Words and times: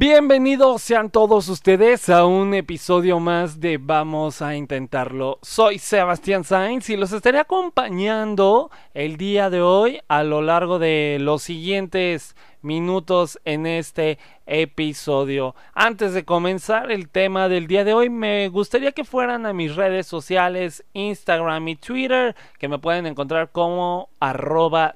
Bienvenidos 0.00 0.82
sean 0.82 1.10
todos 1.10 1.48
ustedes 1.48 2.08
a 2.08 2.24
un 2.24 2.54
episodio 2.54 3.18
más 3.18 3.58
de 3.58 3.78
Vamos 3.78 4.42
a 4.42 4.54
Intentarlo. 4.54 5.40
Soy 5.42 5.80
Sebastián 5.80 6.44
Sainz 6.44 6.88
y 6.88 6.96
los 6.96 7.10
estaré 7.10 7.40
acompañando 7.40 8.70
el 8.94 9.16
día 9.16 9.50
de 9.50 9.60
hoy 9.60 9.98
a 10.06 10.22
lo 10.22 10.40
largo 10.40 10.78
de 10.78 11.18
los 11.20 11.42
siguientes 11.42 12.36
minutos 12.62 13.38
en 13.44 13.66
este 13.66 14.18
episodio. 14.46 15.54
Antes 15.74 16.14
de 16.14 16.24
comenzar 16.24 16.90
el 16.90 17.08
tema 17.08 17.48
del 17.48 17.66
día 17.66 17.84
de 17.84 17.94
hoy, 17.94 18.10
me 18.10 18.48
gustaría 18.48 18.92
que 18.92 19.04
fueran 19.04 19.46
a 19.46 19.52
mis 19.52 19.76
redes 19.76 20.06
sociales, 20.06 20.84
Instagram 20.94 21.68
y 21.68 21.76
Twitter, 21.76 22.34
que 22.58 22.68
me 22.68 22.78
pueden 22.78 23.06
encontrar 23.06 23.50
como 23.50 24.08
arroba 24.20 24.94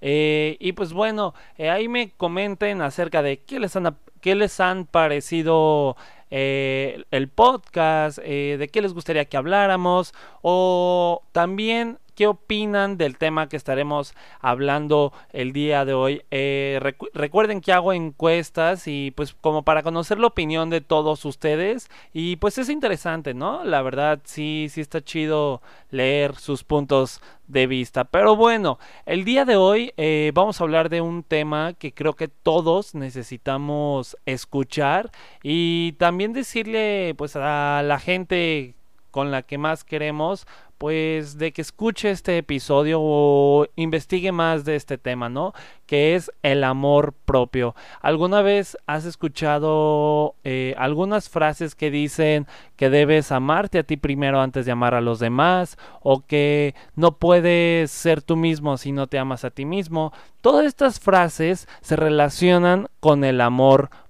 eh, 0.00 0.56
y 0.60 0.72
pues 0.72 0.92
bueno, 0.92 1.34
eh, 1.56 1.70
ahí 1.70 1.88
me 1.88 2.10
comenten 2.10 2.82
acerca 2.82 3.22
de 3.22 3.38
qué 3.38 3.60
les 3.60 3.76
han, 3.76 3.96
qué 4.20 4.34
les 4.34 4.60
han 4.60 4.86
parecido 4.86 5.96
eh, 6.30 7.04
el 7.10 7.28
podcast, 7.28 8.18
de 8.18 8.70
qué 8.72 8.82
les 8.82 8.92
gustaría 8.92 9.26
que 9.26 9.36
habláramos 9.36 10.14
o 10.42 11.22
también 11.32 11.98
qué 12.16 12.26
opinan 12.26 12.96
del 12.96 13.18
tema 13.18 13.48
que 13.48 13.56
estaremos 13.56 14.14
hablando 14.40 15.12
el 15.32 15.52
día 15.52 15.84
de 15.84 15.94
hoy. 15.94 16.22
Eh, 16.30 16.80
recuerden 17.14 17.60
que 17.60 17.72
hago 17.72 17.92
encuestas 17.92 18.88
y 18.88 19.12
pues 19.12 19.34
como 19.34 19.62
para 19.62 19.82
conocer 19.82 20.18
la 20.18 20.28
opinión 20.28 20.70
de 20.70 20.80
todos 20.80 21.24
ustedes 21.24 21.88
y 22.12 22.36
pues 22.36 22.58
es 22.58 22.70
interesante, 22.70 23.34
¿no? 23.34 23.64
La 23.64 23.82
verdad 23.82 24.20
sí, 24.24 24.68
sí 24.70 24.80
está 24.80 25.04
chido 25.04 25.60
leer 25.90 26.34
sus 26.36 26.64
puntos 26.64 27.20
de 27.46 27.66
vista. 27.66 28.04
Pero 28.04 28.34
bueno, 28.34 28.78
el 29.04 29.24
día 29.24 29.44
de 29.44 29.56
hoy 29.56 29.92
eh, 29.98 30.32
vamos 30.34 30.60
a 30.60 30.64
hablar 30.64 30.88
de 30.88 31.02
un 31.02 31.22
tema 31.22 31.74
que 31.74 31.92
creo 31.92 32.14
que 32.14 32.28
todos 32.28 32.94
necesitamos 32.94 34.16
escuchar 34.24 35.10
y 35.42 35.92
también 35.92 36.32
decirle 36.32 37.14
pues 37.16 37.36
a 37.36 37.82
la 37.84 37.98
gente 37.98 38.74
con 39.16 39.30
la 39.30 39.40
que 39.40 39.56
más 39.56 39.82
queremos 39.82 40.46
pues 40.78 41.38
de 41.38 41.52
que 41.52 41.62
escuche 41.62 42.10
este 42.10 42.38
episodio 42.38 42.98
o 43.00 43.66
investigue 43.76 44.32
más 44.32 44.64
de 44.64 44.76
este 44.76 44.98
tema, 44.98 45.28
¿no? 45.28 45.52
Que 45.86 46.14
es 46.14 46.30
el 46.42 46.64
amor 46.64 47.14
propio. 47.24 47.74
¿Alguna 48.00 48.42
vez 48.42 48.76
has 48.86 49.04
escuchado 49.04 50.34
eh, 50.44 50.74
algunas 50.78 51.28
frases 51.28 51.74
que 51.74 51.90
dicen 51.90 52.46
que 52.76 52.90
debes 52.90 53.32
amarte 53.32 53.78
a 53.78 53.84
ti 53.84 53.96
primero 53.96 54.40
antes 54.40 54.66
de 54.66 54.72
amar 54.72 54.94
a 54.94 55.00
los 55.00 55.18
demás? 55.18 55.78
O 56.02 56.20
que 56.20 56.74
no 56.94 57.12
puedes 57.12 57.90
ser 57.90 58.22
tú 58.22 58.36
mismo 58.36 58.76
si 58.76 58.92
no 58.92 59.06
te 59.06 59.18
amas 59.18 59.44
a 59.44 59.50
ti 59.50 59.64
mismo. 59.64 60.12
Todas 60.40 60.66
estas 60.66 61.00
frases 61.00 61.68
se 61.80 61.96
relacionan 61.96 62.88
con 63.00 63.24
el 63.24 63.40
amor 63.40 63.88
propio. 63.88 64.05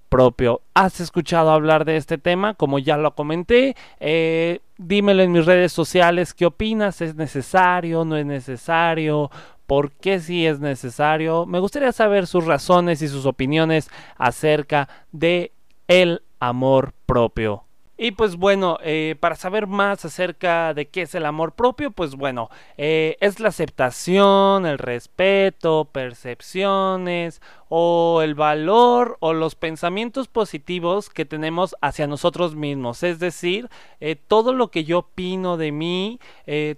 ¿Has 0.73 0.99
escuchado 0.99 1.51
hablar 1.51 1.85
de 1.85 1.97
este 1.97 2.17
tema? 2.17 2.53
Como 2.53 2.79
ya 2.79 2.97
lo 2.97 3.13
comenté, 3.13 3.75
eh, 3.99 4.61
dímelo 4.77 5.23
en 5.23 5.31
mis 5.31 5.45
redes 5.45 5.73
sociales, 5.73 6.33
¿qué 6.33 6.45
opinas? 6.45 7.01
¿Es 7.01 7.15
necesario? 7.15 8.05
¿No 8.05 8.15
es 8.15 8.25
necesario? 8.25 9.29
¿Por 9.65 9.91
qué 9.91 10.19
sí 10.19 10.47
es 10.47 10.59
necesario? 10.59 11.45
Me 11.45 11.59
gustaría 11.59 11.91
saber 11.91 12.25
sus 12.25 12.45
razones 12.45 13.01
y 13.01 13.07
sus 13.09 13.25
opiniones 13.25 13.89
acerca 14.17 14.87
de 15.11 15.51
el 15.87 16.21
amor 16.39 16.93
propio. 17.05 17.66
Y 17.99 18.11
pues 18.11 18.35
bueno, 18.35 18.77
eh, 18.83 19.15
para 19.19 19.35
saber 19.35 19.65
más 19.65 20.05
acerca 20.05 20.75
de 20.75 20.87
qué 20.87 21.01
es 21.01 21.15
el 21.15 21.25
amor 21.25 21.53
propio, 21.53 21.89
pues 21.89 22.15
bueno, 22.15 22.49
eh, 22.77 23.17
es 23.21 23.39
la 23.39 23.49
aceptación, 23.49 24.67
el 24.67 24.77
respeto, 24.77 25.89
percepciones 25.91 27.41
o 27.69 28.21
el 28.21 28.35
valor 28.35 29.17
o 29.19 29.33
los 29.33 29.55
pensamientos 29.55 30.27
positivos 30.27 31.09
que 31.09 31.25
tenemos 31.25 31.75
hacia 31.81 32.05
nosotros 32.05 32.55
mismos. 32.55 33.01
Es 33.01 33.17
decir, 33.17 33.67
eh, 33.99 34.15
todo 34.15 34.53
lo 34.53 34.69
que 34.69 34.83
yo 34.83 34.99
opino 34.99 35.57
de 35.57 35.71
mí, 35.71 36.19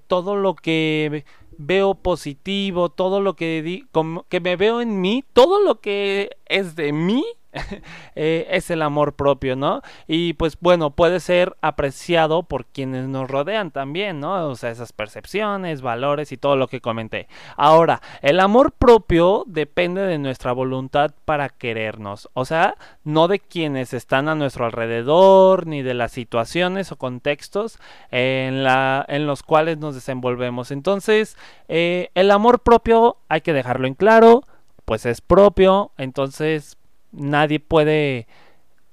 todo 0.08 0.38
lo 0.38 0.56
que 0.56 1.26
veo 1.58 1.96
positivo, 1.96 2.90
todo 2.90 3.20
lo 3.20 3.36
que, 3.36 3.84
que 4.30 4.40
me 4.40 4.56
veo 4.56 4.80
en 4.80 5.02
mí, 5.02 5.26
todo 5.34 5.62
lo 5.62 5.82
que 5.82 6.38
es 6.46 6.78
de 6.78 6.94
mí 6.94 7.26
Eh, 8.16 8.48
es 8.50 8.70
el 8.70 8.82
amor 8.82 9.14
propio, 9.14 9.56
¿no? 9.56 9.82
Y 10.08 10.34
pues 10.34 10.58
bueno, 10.60 10.92
puede 10.92 11.20
ser 11.20 11.56
apreciado 11.62 12.44
por 12.44 12.66
quienes 12.66 13.08
nos 13.08 13.30
rodean 13.30 13.72
también, 13.72 14.20
¿no? 14.20 14.48
O 14.50 14.56
sea, 14.56 14.72
esas 14.72 14.92
percepciones, 14.92 15.82
valores 15.82 16.32
y 16.32 16.38
todo 16.38 16.58
lo 16.58 16.68
que 16.68 16.82
comenté. 16.82 17.28
Ahora, 17.56 18.02
el 18.22 18.40
amor 18.40 18.74
propio 18.74 19.46
depende 19.48 20.02
de 20.02 20.18
nuestra 20.18 20.52
voluntad 20.52 21.14
para 21.24 21.50
querernos, 21.50 22.30
o 22.34 22.44
sea, 22.46 22.76
no 23.04 23.28
de 23.28 23.40
quienes 23.40 23.94
están 23.94 24.28
a 24.28 24.36
nuestro 24.36 24.66
alrededor, 24.66 25.66
ni 25.66 25.82
de 25.82 25.94
las 25.94 26.12
situaciones 26.12 26.92
o 26.92 26.98
contextos 26.98 27.80
en, 28.12 28.64
los 29.26 29.44
cuales 29.44 29.78
nos 29.78 29.96
desenvolvemos. 29.96 30.72
Entonces, 30.72 31.38
eh, 31.70 32.10
el 32.16 32.32
amor 32.32 32.60
propio 32.60 33.18
hay 33.30 33.42
que 33.42 33.54
dejarlo 33.54 33.88
en 33.88 33.94
claro, 33.94 34.44
pues 34.86 35.06
es 35.06 35.22
propio, 35.22 35.92
entonces 35.98 36.79
nadie 37.12 37.60
puede 37.60 38.28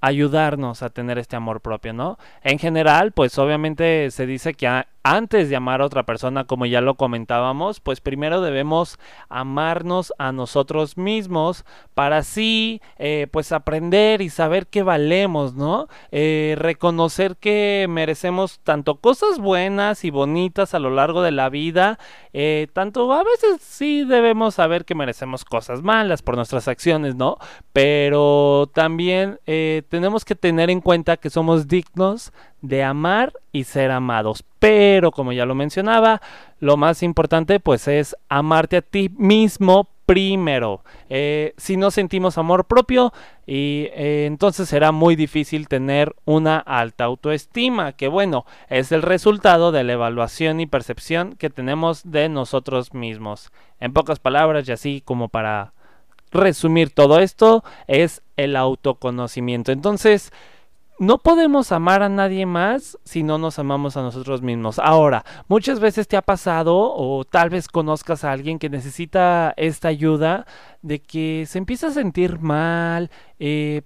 ayudarnos 0.00 0.82
a 0.82 0.90
tener 0.90 1.18
este 1.18 1.36
amor 1.36 1.60
propio, 1.60 1.92
¿no? 1.92 2.18
En 2.42 2.58
general, 2.58 3.12
pues 3.12 3.38
obviamente 3.38 4.10
se 4.10 4.26
dice 4.26 4.54
que 4.54 4.68
antes 5.08 5.48
de 5.48 5.54
amar 5.54 5.82
a 5.82 5.86
otra 5.86 6.02
persona, 6.02 6.46
como 6.46 6.66
ya 6.66 6.80
lo 6.80 6.96
comentábamos, 6.96 7.78
pues 7.78 8.00
primero 8.00 8.40
debemos 8.40 8.98
amarnos 9.28 10.12
a 10.18 10.32
nosotros 10.32 10.96
mismos 10.96 11.64
para 11.94 12.18
así, 12.18 12.82
eh, 12.98 13.28
pues 13.30 13.52
aprender 13.52 14.20
y 14.20 14.30
saber 14.30 14.66
que 14.66 14.82
valemos, 14.82 15.54
¿no? 15.54 15.86
Eh, 16.10 16.56
reconocer 16.58 17.36
que 17.36 17.86
merecemos 17.88 18.58
tanto 18.64 18.96
cosas 18.96 19.38
buenas 19.38 20.04
y 20.04 20.10
bonitas 20.10 20.74
a 20.74 20.80
lo 20.80 20.90
largo 20.90 21.22
de 21.22 21.30
la 21.30 21.50
vida, 21.50 22.00
eh, 22.32 22.66
tanto 22.72 23.12
a 23.12 23.22
veces 23.22 23.60
sí 23.60 24.04
debemos 24.04 24.56
saber 24.56 24.84
que 24.84 24.96
merecemos 24.96 25.44
cosas 25.44 25.82
malas 25.82 26.22
por 26.22 26.34
nuestras 26.34 26.66
acciones, 26.66 27.14
¿no? 27.14 27.36
Pero 27.72 28.70
también 28.74 29.38
tenemos 29.88 30.24
que 30.24 30.34
tener 30.34 30.70
en 30.70 30.80
cuenta 30.80 31.16
que 31.16 31.30
somos 31.30 31.68
dignos 31.68 32.32
de 32.60 32.82
amar 32.82 33.32
y 33.52 33.64
ser 33.64 33.90
amados. 33.90 34.44
Pero 34.58 35.10
como 35.12 35.32
ya 35.32 35.46
lo 35.46 35.54
mencionaba, 35.54 36.20
lo 36.60 36.76
más 36.76 37.02
importante 37.02 37.60
pues 37.60 37.88
es 37.88 38.16
amarte 38.28 38.78
a 38.78 38.82
ti 38.82 39.10
mismo 39.16 39.88
primero. 40.06 40.82
Eh, 41.10 41.52
si 41.56 41.76
no 41.76 41.90
sentimos 41.90 42.38
amor 42.38 42.64
propio, 42.66 43.12
y 43.44 43.88
eh, 43.92 44.24
entonces 44.26 44.68
será 44.68 44.92
muy 44.92 45.16
difícil 45.16 45.68
tener 45.68 46.14
una 46.24 46.58
alta 46.58 47.04
autoestima, 47.04 47.92
que 47.92 48.08
bueno, 48.08 48.46
es 48.68 48.92
el 48.92 49.02
resultado 49.02 49.72
de 49.72 49.84
la 49.84 49.94
evaluación 49.94 50.60
y 50.60 50.66
percepción 50.66 51.34
que 51.34 51.50
tenemos 51.50 52.10
de 52.10 52.28
nosotros 52.28 52.94
mismos. 52.94 53.52
En 53.80 53.92
pocas 53.92 54.20
palabras, 54.20 54.68
y 54.68 54.72
así 54.72 55.02
como 55.04 55.28
para 55.28 55.74
resumir 56.36 56.90
todo 56.90 57.18
esto, 57.18 57.64
es 57.86 58.22
el 58.36 58.56
autoconocimiento. 58.56 59.72
Entonces, 59.72 60.32
no 60.98 61.18
podemos 61.18 61.72
amar 61.72 62.02
a 62.02 62.08
nadie 62.08 62.46
más 62.46 62.98
si 63.04 63.22
no 63.22 63.36
nos 63.36 63.58
amamos 63.58 63.96
a 63.96 64.02
nosotros 64.02 64.40
mismos. 64.40 64.78
Ahora, 64.78 65.24
muchas 65.46 65.78
veces 65.78 66.08
te 66.08 66.16
ha 66.16 66.22
pasado 66.22 66.74
o 66.94 67.24
tal 67.24 67.50
vez 67.50 67.68
conozcas 67.68 68.24
a 68.24 68.32
alguien 68.32 68.58
que 68.58 68.70
necesita 68.70 69.52
esta 69.58 69.88
ayuda 69.88 70.46
de 70.80 71.00
que 71.00 71.44
se 71.46 71.58
empieza 71.58 71.88
a 71.88 71.90
sentir 71.90 72.38
mal 72.38 73.10
eh, 73.38 73.82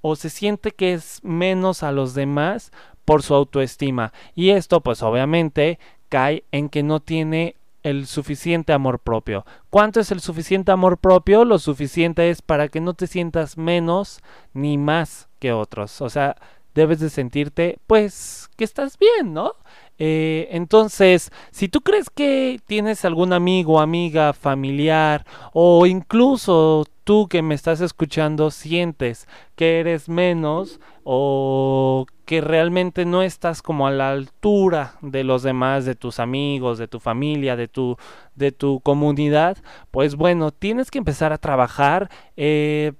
o 0.00 0.16
se 0.16 0.30
siente 0.30 0.72
que 0.72 0.94
es 0.94 1.20
menos 1.22 1.82
a 1.82 1.92
los 1.92 2.14
demás 2.14 2.72
por 3.04 3.22
su 3.22 3.34
autoestima. 3.34 4.12
Y 4.34 4.50
esto 4.50 4.80
pues 4.80 5.02
obviamente 5.02 5.78
cae 6.08 6.44
en 6.50 6.70
que 6.70 6.82
no 6.82 7.00
tiene 7.00 7.56
el 7.82 8.06
suficiente 8.06 8.72
amor 8.72 8.98
propio. 8.98 9.44
¿Cuánto 9.70 10.00
es 10.00 10.10
el 10.10 10.20
suficiente 10.20 10.72
amor 10.72 10.98
propio? 10.98 11.44
Lo 11.44 11.58
suficiente 11.58 12.30
es 12.30 12.42
para 12.42 12.68
que 12.68 12.80
no 12.80 12.94
te 12.94 13.06
sientas 13.06 13.56
menos 13.56 14.20
ni 14.52 14.78
más 14.78 15.28
que 15.38 15.52
otros. 15.52 16.00
O 16.00 16.10
sea, 16.10 16.36
debes 16.74 17.00
de 17.00 17.10
sentirte 17.10 17.78
pues 17.86 18.48
que 18.56 18.64
estás 18.64 18.98
bien, 18.98 19.32
¿no? 19.32 19.52
Eh, 19.98 20.48
entonces, 20.52 21.30
si 21.50 21.68
tú 21.68 21.80
crees 21.80 22.08
que 22.10 22.60
tienes 22.66 23.04
algún 23.04 23.32
amigo, 23.32 23.80
amiga, 23.80 24.32
familiar 24.32 25.26
o 25.52 25.86
incluso 25.86 26.84
tú 27.04 27.26
que 27.26 27.42
me 27.42 27.54
estás 27.54 27.80
escuchando 27.80 28.50
sientes 28.50 29.26
que 29.56 29.80
eres 29.80 30.08
menos 30.08 30.78
o 31.04 32.06
que 32.26 32.42
realmente 32.42 33.06
no 33.06 33.22
estás 33.22 33.62
como 33.62 33.86
a 33.86 33.90
la 33.90 34.10
altura 34.10 34.96
de 35.00 35.24
los 35.24 35.42
demás, 35.42 35.86
de 35.86 35.94
tus 35.94 36.20
amigos, 36.20 36.76
de 36.78 36.86
tu 36.86 37.00
familia, 37.00 37.56
de 37.56 37.66
tu, 37.66 37.96
de 38.34 38.52
tu 38.52 38.80
comunidad, 38.80 39.56
pues 39.90 40.16
bueno, 40.16 40.50
tienes 40.50 40.90
que 40.90 40.98
empezar 40.98 41.32
a 41.32 41.38
trabajar. 41.38 42.10
Eh, 42.36 42.92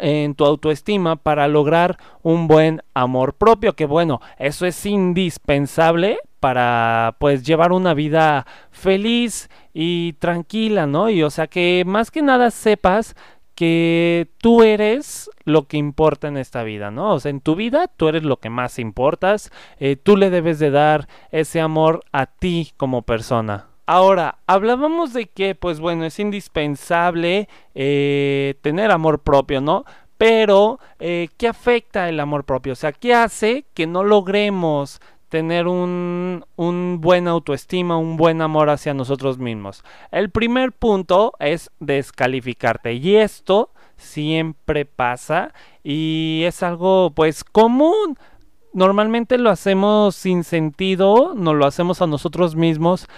en 0.00 0.34
tu 0.34 0.44
autoestima 0.44 1.16
para 1.16 1.48
lograr 1.48 1.98
un 2.22 2.46
buen 2.48 2.82
amor 2.94 3.34
propio 3.34 3.74
que 3.74 3.86
bueno 3.86 4.20
eso 4.38 4.66
es 4.66 4.86
indispensable 4.86 6.18
para 6.40 7.16
pues 7.18 7.44
llevar 7.44 7.72
una 7.72 7.94
vida 7.94 8.46
feliz 8.70 9.48
y 9.74 10.12
tranquila 10.14 10.86
no 10.86 11.10
y 11.10 11.22
o 11.22 11.30
sea 11.30 11.46
que 11.46 11.82
más 11.86 12.10
que 12.10 12.22
nada 12.22 12.50
sepas 12.50 13.16
que 13.58 14.28
tú 14.38 14.62
eres 14.62 15.28
lo 15.42 15.66
que 15.66 15.78
importa 15.78 16.28
en 16.28 16.36
esta 16.36 16.62
vida, 16.62 16.92
¿no? 16.92 17.14
O 17.14 17.18
sea, 17.18 17.30
en 17.30 17.40
tu 17.40 17.56
vida 17.56 17.88
tú 17.88 18.06
eres 18.06 18.22
lo 18.22 18.36
que 18.36 18.50
más 18.50 18.78
importas, 18.78 19.50
eh, 19.80 19.96
tú 19.96 20.16
le 20.16 20.30
debes 20.30 20.60
de 20.60 20.70
dar 20.70 21.08
ese 21.32 21.60
amor 21.60 22.04
a 22.12 22.26
ti 22.26 22.72
como 22.76 23.02
persona. 23.02 23.67
Ahora, 23.90 24.36
hablábamos 24.46 25.14
de 25.14 25.30
que, 25.30 25.54
pues 25.54 25.80
bueno, 25.80 26.04
es 26.04 26.18
indispensable 26.18 27.48
eh, 27.74 28.54
tener 28.60 28.90
amor 28.90 29.20
propio, 29.22 29.62
¿no? 29.62 29.86
Pero, 30.18 30.78
eh, 30.98 31.28
¿qué 31.38 31.48
afecta 31.48 32.06
el 32.10 32.20
amor 32.20 32.44
propio? 32.44 32.74
O 32.74 32.76
sea, 32.76 32.92
¿qué 32.92 33.14
hace 33.14 33.64
que 33.72 33.86
no 33.86 34.04
logremos 34.04 35.00
tener 35.30 35.66
un, 35.66 36.44
un, 36.56 36.98
buen 37.00 37.28
autoestima, 37.28 37.96
un 37.96 38.18
buen 38.18 38.42
amor 38.42 38.68
hacia 38.68 38.92
nosotros 38.92 39.38
mismos. 39.38 39.82
El 40.10 40.30
primer 40.30 40.72
punto 40.72 41.32
es 41.38 41.70
descalificarte 41.80 42.92
y 42.92 43.16
esto 43.16 43.70
siempre 43.96 44.84
pasa 44.84 45.54
y 45.82 46.42
es 46.44 46.62
algo 46.62 47.12
pues 47.14 47.42
común. 47.42 48.18
Normalmente 48.74 49.38
lo 49.38 49.48
hacemos 49.48 50.14
sin 50.14 50.44
sentido, 50.44 51.34
no 51.34 51.54
lo 51.54 51.64
hacemos 51.66 52.02
a 52.02 52.06
nosotros 52.06 52.54
mismos, 52.54 53.08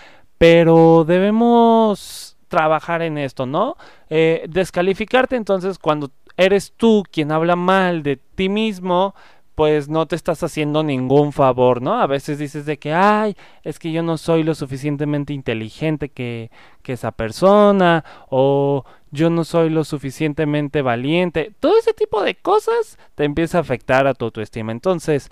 pero 0.41 1.05
debemos 1.07 2.39
trabajar 2.49 3.03
en 3.03 3.19
esto, 3.19 3.45
¿no? 3.45 3.77
Eh, 4.09 4.47
descalificarte 4.49 5.37
entonces 5.37 5.79
cuando 5.79 6.13
eres 6.39 6.73
tú 6.75 7.03
quien 7.13 7.31
habla 7.31 7.57
mal 7.57 8.03
de 8.03 8.17
ti 8.17 8.49
mismo, 8.49 9.15
pues 9.55 9.91
no 9.91 10.07
te 10.07 10.17
estás 10.17 10.43
haciendo 10.43 10.83
ningún 10.83 11.35
favor, 11.35 11.83
¿no? 11.83 12.01
A 12.01 12.07
veces 12.07 12.39
dices 12.39 12.65
de 12.65 12.79
que, 12.79 12.95
ay, 12.95 13.37
es 13.65 13.79
que 13.79 13.93
yo 13.93 14.03
no 14.03 14.17
soy 14.17 14.43
lo 14.43 14.55
suficientemente 14.55 15.35
inteligente 15.35 16.09
que, 16.09 16.51
que 16.83 16.95
esa 16.95 17.13
persona, 17.13 18.03
o 18.31 18.87
yo 19.11 19.29
no 19.29 19.45
soy 19.45 19.69
lo 19.69 19.85
suficientemente 19.85 20.81
valiente. 20.81 21.53
Todo 21.61 21.79
ese 21.79 21.93
tipo 21.93 22.23
de 22.23 22.37
cosas 22.37 22.99
te 23.15 23.25
empieza 23.25 23.59
a 23.59 23.61
afectar 23.61 24.07
a 24.07 24.15
tu 24.15 24.25
autoestima. 24.25 24.73
Entonces, 24.73 25.31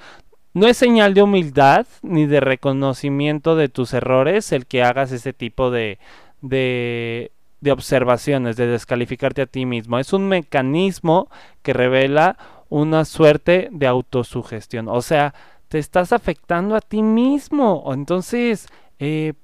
no 0.54 0.66
es 0.66 0.76
señal 0.76 1.14
de 1.14 1.22
humildad 1.22 1.86
ni 2.02 2.26
de 2.26 2.40
reconocimiento 2.40 3.56
de 3.56 3.68
tus 3.68 3.92
errores 3.92 4.52
el 4.52 4.66
que 4.66 4.82
hagas 4.82 5.12
ese 5.12 5.32
tipo 5.32 5.70
de, 5.70 5.98
de, 6.40 7.32
de 7.60 7.72
observaciones, 7.72 8.56
de 8.56 8.66
descalificarte 8.66 9.42
a 9.42 9.46
ti 9.46 9.66
mismo. 9.66 9.98
Es 9.98 10.12
un 10.12 10.28
mecanismo 10.28 11.28
que 11.62 11.72
revela 11.72 12.36
una 12.68 13.04
suerte 13.04 13.68
de 13.72 13.86
autosugestión. 13.86 14.88
O 14.88 15.02
sea, 15.02 15.34
te 15.68 15.78
estás 15.78 16.12
afectando 16.12 16.74
a 16.74 16.80
ti 16.80 17.02
mismo. 17.02 17.90
Entonces, 17.92 18.68
eh, 18.98 19.34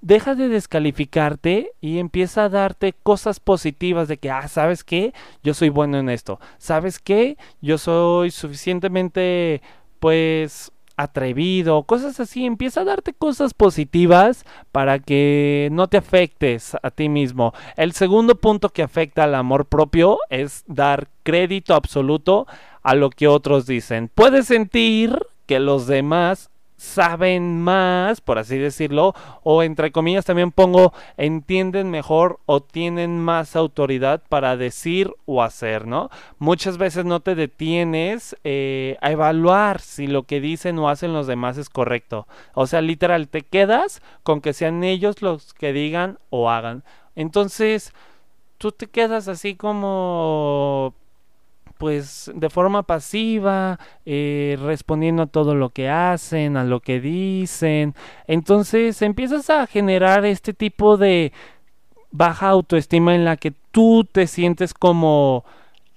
deja 0.00 0.34
de 0.34 0.48
descalificarte 0.48 1.72
y 1.80 1.98
empieza 1.98 2.44
a 2.44 2.48
darte 2.48 2.92
cosas 2.92 3.40
positivas 3.40 4.08
de 4.08 4.16
que, 4.16 4.30
ah, 4.30 4.48
¿sabes 4.48 4.84
qué? 4.84 5.12
Yo 5.42 5.54
soy 5.54 5.68
bueno 5.68 5.98
en 5.98 6.08
esto. 6.08 6.40
¿Sabes 6.58 6.98
qué? 6.98 7.36
Yo 7.60 7.78
soy 7.78 8.30
suficientemente, 8.30 9.62
pues, 10.00 10.72
atrevido, 10.96 11.82
cosas 11.84 12.20
así. 12.20 12.44
Empieza 12.44 12.82
a 12.82 12.84
darte 12.84 13.12
cosas 13.12 13.54
positivas 13.54 14.44
para 14.72 14.98
que 14.98 15.68
no 15.72 15.88
te 15.88 15.96
afectes 15.96 16.76
a 16.82 16.90
ti 16.90 17.08
mismo. 17.08 17.52
El 17.76 17.92
segundo 17.92 18.34
punto 18.34 18.68
que 18.68 18.82
afecta 18.82 19.24
al 19.24 19.34
amor 19.34 19.66
propio 19.66 20.18
es 20.28 20.64
dar 20.66 21.08
crédito 21.22 21.74
absoluto 21.74 22.46
a 22.82 22.94
lo 22.94 23.10
que 23.10 23.28
otros 23.28 23.66
dicen. 23.66 24.10
Puedes 24.14 24.46
sentir 24.46 25.18
que 25.46 25.58
los 25.58 25.86
demás 25.86 26.50
saben 26.80 27.60
más, 27.60 28.22
por 28.22 28.38
así 28.38 28.56
decirlo, 28.56 29.14
o 29.42 29.62
entre 29.62 29.92
comillas 29.92 30.24
también 30.24 30.50
pongo 30.50 30.94
entienden 31.18 31.90
mejor 31.90 32.40
o 32.46 32.62
tienen 32.62 33.20
más 33.20 33.54
autoridad 33.54 34.22
para 34.30 34.56
decir 34.56 35.12
o 35.26 35.42
hacer, 35.42 35.86
¿no? 35.86 36.08
Muchas 36.38 36.78
veces 36.78 37.04
no 37.04 37.20
te 37.20 37.34
detienes 37.34 38.34
eh, 38.44 38.96
a 39.02 39.10
evaluar 39.10 39.82
si 39.82 40.06
lo 40.06 40.22
que 40.22 40.40
dicen 40.40 40.78
o 40.78 40.88
hacen 40.88 41.12
los 41.12 41.26
demás 41.26 41.58
es 41.58 41.68
correcto. 41.68 42.26
O 42.54 42.66
sea, 42.66 42.80
literal, 42.80 43.28
te 43.28 43.42
quedas 43.42 44.00
con 44.22 44.40
que 44.40 44.54
sean 44.54 44.82
ellos 44.82 45.20
los 45.20 45.52
que 45.52 45.74
digan 45.74 46.18
o 46.30 46.48
hagan. 46.48 46.82
Entonces, 47.14 47.92
tú 48.56 48.72
te 48.72 48.86
quedas 48.86 49.28
así 49.28 49.54
como 49.54 50.94
pues 51.80 52.30
de 52.34 52.50
forma 52.50 52.82
pasiva, 52.82 53.80
eh, 54.04 54.58
respondiendo 54.60 55.22
a 55.22 55.26
todo 55.26 55.54
lo 55.54 55.70
que 55.70 55.88
hacen, 55.88 56.58
a 56.58 56.64
lo 56.64 56.80
que 56.80 57.00
dicen. 57.00 57.94
Entonces 58.26 59.00
empiezas 59.00 59.48
a 59.48 59.66
generar 59.66 60.26
este 60.26 60.52
tipo 60.52 60.98
de 60.98 61.32
baja 62.10 62.48
autoestima 62.50 63.14
en 63.14 63.24
la 63.24 63.38
que 63.38 63.54
tú 63.70 64.04
te 64.04 64.26
sientes 64.26 64.74
como 64.74 65.46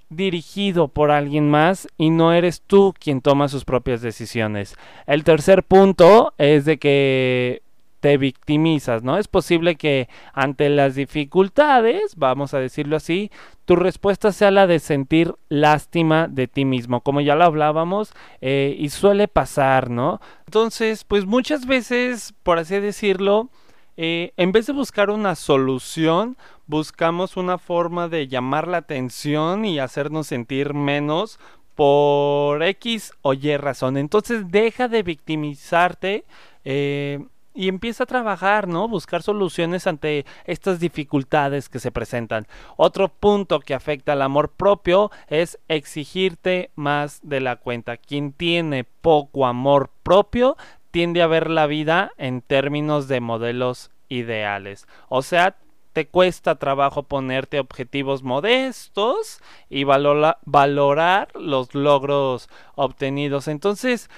dirigido 0.10 0.88
por 0.88 1.12
alguien 1.12 1.50
más 1.50 1.90
y 1.98 2.12
no 2.12 2.32
eres 2.32 2.62
tú 2.62 2.94
quien 2.98 3.20
toma 3.20 3.50
sus 3.50 3.66
propias 3.66 4.02
decisiones. 4.02 4.78
El 5.06 5.26
tercer 5.26 5.64
punto 5.64 6.34
es 6.38 6.64
de 6.64 6.78
que 6.78 7.62
te 8.04 8.18
victimizas, 8.18 9.02
¿no? 9.02 9.18
Es 9.18 9.30
posible 9.30 9.78
que 9.78 10.10
ante 10.34 10.68
las 10.68 10.96
dificultades, 10.96 12.18
vamos 12.18 12.54
a 12.54 12.60
decirlo 12.60 12.98
así, 12.98 13.32
tu 13.64 13.78
respuesta 13.78 14.34
sea 14.34 14.52
la 14.52 14.68
de 14.68 14.80
sentir 14.80 15.36
lástima 15.48 16.28
de 16.28 16.50
ti 16.50 16.66
mismo, 16.66 17.00
como 17.00 17.22
ya 17.22 17.36
lo 17.36 17.46
hablábamos, 17.46 18.12
eh, 18.42 18.76
y 18.78 18.90
suele 18.90 19.30
pasar, 19.30 19.90
¿no? 19.90 20.20
Entonces, 20.48 21.06
pues 21.06 21.26
muchas 21.26 21.66
veces, 21.66 22.34
por 22.44 22.58
así 22.60 22.78
decirlo, 22.82 23.48
eh, 23.96 24.34
en 24.36 24.52
vez 24.52 24.68
de 24.68 24.74
buscar 24.74 25.10
una 25.10 25.36
solución, 25.36 26.36
buscamos 26.68 27.38
una 27.38 27.58
forma 27.58 28.10
de 28.10 28.28
llamar 28.28 28.68
la 28.68 28.80
atención 28.80 29.64
y 29.64 29.80
hacernos 29.80 30.28
sentir 30.28 30.74
menos 30.74 31.40
por 31.74 32.64
X 32.64 33.14
o 33.22 33.34
Y 33.34 33.56
razón. 33.56 33.96
Entonces 33.96 34.52
deja 34.52 34.90
de 34.90 35.04
victimizarte. 35.04 36.26
Eh, 36.66 37.26
y 37.54 37.68
empieza 37.68 38.04
a 38.04 38.08
trabajar, 38.08 38.68
¿no? 38.68 38.88
Buscar 38.88 39.22
soluciones 39.22 39.88
ante 39.88 40.26
estas 40.46 40.80
dificultades 40.80 41.70
que 41.70 41.80
se 41.80 41.92
presentan. 41.92 42.48
Otro 42.78 43.10
punto 43.10 43.60
que 43.60 43.74
afecta 43.74 44.14
al 44.14 44.22
amor 44.22 44.50
propio 44.50 45.12
es 45.28 45.60
exigirte 45.68 46.72
más 46.76 47.20
de 47.24 47.42
la 47.42 47.58
cuenta. 47.58 47.98
Quien 47.98 48.34
tiene 48.34 48.84
poco 48.84 49.46
amor 49.46 49.92
propio 50.04 50.58
tiende 50.92 51.22
a 51.22 51.28
ver 51.28 51.50
la 51.50 51.68
vida 51.68 52.12
en 52.18 52.42
términos 52.42 53.08
de 53.08 53.20
modelos 53.20 53.92
ideales. 54.10 54.88
O 55.10 55.22
sea, 55.22 55.56
te 55.94 56.08
cuesta 56.08 56.56
trabajo 56.56 57.04
ponerte 57.04 57.60
objetivos 57.60 58.24
modestos 58.24 59.42
y 59.70 59.84
valorar 59.84 61.27
los 61.36 61.75
logros 61.75 62.50
obtenidos. 62.74 63.48
Entonces, 63.48 64.10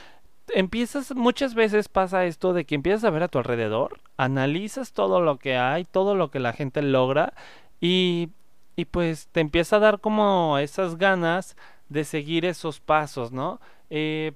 empiezas, 0.53 1.15
muchas 1.15 1.55
veces 1.55 1.89
pasa 1.89 2.25
esto 2.25 2.53
de 2.53 2.65
que 2.65 2.75
empiezas 2.75 3.03
a 3.03 3.09
ver 3.09 3.23
a 3.23 3.27
tu 3.27 3.37
alrededor, 3.37 3.99
analizas 4.17 4.93
todo 4.93 5.21
lo 5.21 5.37
que 5.37 5.57
hay, 5.57 5.85
todo 5.85 6.15
lo 6.15 6.31
que 6.31 6.39
la 6.39 6.53
gente 6.53 6.81
logra 6.81 7.33
y, 7.81 8.29
y 8.75 8.85
pues 8.85 9.27
te 9.31 9.41
empieza 9.41 9.77
a 9.77 9.79
dar 9.79 9.99
como 9.99 10.57
esas 10.57 10.97
ganas 10.97 11.55
de 11.89 12.03
seguir 12.03 12.45
esos 12.45 12.79
pasos, 12.79 13.31
¿no? 13.31 13.59
Eh, 13.89 14.33